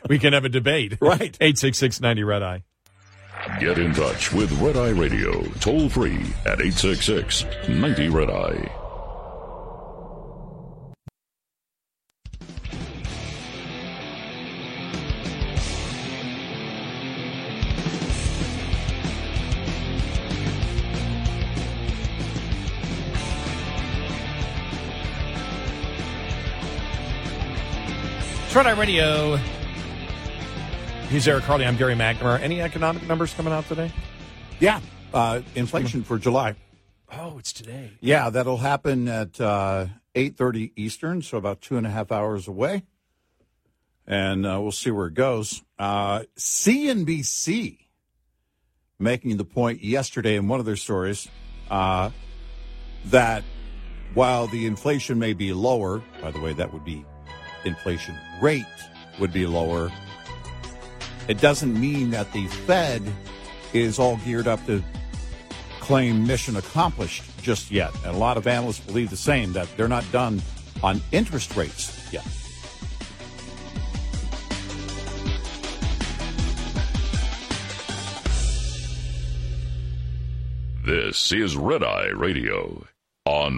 we 0.09 0.19
can 0.19 0.33
have 0.33 0.45
a 0.45 0.49
debate. 0.49 0.97
Right. 1.01 1.37
866 1.39 2.01
90 2.01 2.23
Red 2.23 2.43
Eye. 2.43 2.63
Get 3.59 3.77
in 3.77 3.93
touch 3.93 4.33
with 4.33 4.51
Red 4.59 4.75
Eye 4.75 4.89
Radio, 4.89 5.41
toll 5.61 5.87
free 5.87 6.19
at 6.45 6.59
866 6.59 7.45
90 7.69 8.09
Red 8.09 8.29
Eye. 8.29 8.69
Red 28.53 28.67
Eye 28.67 28.71
Radio. 28.71 29.54
He's 31.15 31.29
Eric 31.29 31.45
Harley. 31.45 31.65
I'm 31.65 31.77
Gary 31.77 31.95
McNamara. 31.95 32.41
Any 32.41 32.61
economic 32.61 33.07
numbers 33.07 33.33
coming 33.33 33.53
out 33.53 33.65
today? 33.69 33.89
Yeah. 34.59 34.81
Uh, 35.13 35.43
inflation 35.55 36.03
for 36.03 36.19
July. 36.19 36.55
Oh, 37.09 37.37
it's 37.37 37.53
today. 37.53 37.91
Yeah, 38.01 38.29
that'll 38.29 38.57
happen 38.57 39.07
at 39.07 39.39
uh, 39.39 39.85
eight 40.13 40.35
thirty 40.35 40.73
Eastern, 40.75 41.21
so 41.21 41.37
about 41.37 41.61
two 41.61 41.77
and 41.77 41.87
a 41.87 41.89
half 41.89 42.11
hours 42.11 42.49
away, 42.49 42.83
and 44.05 44.45
uh, 44.45 44.59
we'll 44.61 44.73
see 44.73 44.91
where 44.91 45.07
it 45.07 45.13
goes. 45.13 45.63
Uh, 45.79 46.23
CNBC 46.37 47.77
making 48.99 49.37
the 49.37 49.45
point 49.45 49.81
yesterday 49.81 50.35
in 50.35 50.49
one 50.49 50.59
of 50.59 50.65
their 50.65 50.75
stories 50.75 51.29
uh, 51.71 52.09
that 53.05 53.41
while 54.15 54.47
the 54.47 54.65
inflation 54.65 55.17
may 55.17 55.31
be 55.31 55.53
lower, 55.53 56.03
by 56.21 56.31
the 56.31 56.41
way, 56.41 56.51
that 56.51 56.73
would 56.73 56.83
be 56.83 57.05
inflation 57.63 58.17
rate 58.41 58.65
would 59.17 59.31
be 59.31 59.47
lower. 59.47 59.89
It 61.27 61.41
doesn't 61.41 61.79
mean 61.79 62.11
that 62.11 62.31
the 62.33 62.45
Fed 62.47 63.01
is 63.73 63.97
all 63.97 64.17
geared 64.17 64.47
up 64.47 64.63
to 64.67 64.83
claim 65.79 66.25
mission 66.25 66.55
accomplished 66.55 67.23
just 67.41 67.71
yet. 67.71 67.91
And 68.05 68.15
a 68.15 68.17
lot 68.17 68.37
of 68.37 68.45
analysts 68.45 68.79
believe 68.79 69.09
the 69.09 69.17
same, 69.17 69.53
that 69.53 69.67
they're 69.75 69.87
not 69.87 70.05
done 70.11 70.41
on 70.83 71.01
interest 71.11 71.55
rates 71.55 72.11
yet. 72.11 72.25
This 80.85 81.31
is 81.31 81.57
Red 81.57 81.83
Eye 81.83 82.09
Radio 82.09 82.85
on 83.25 83.57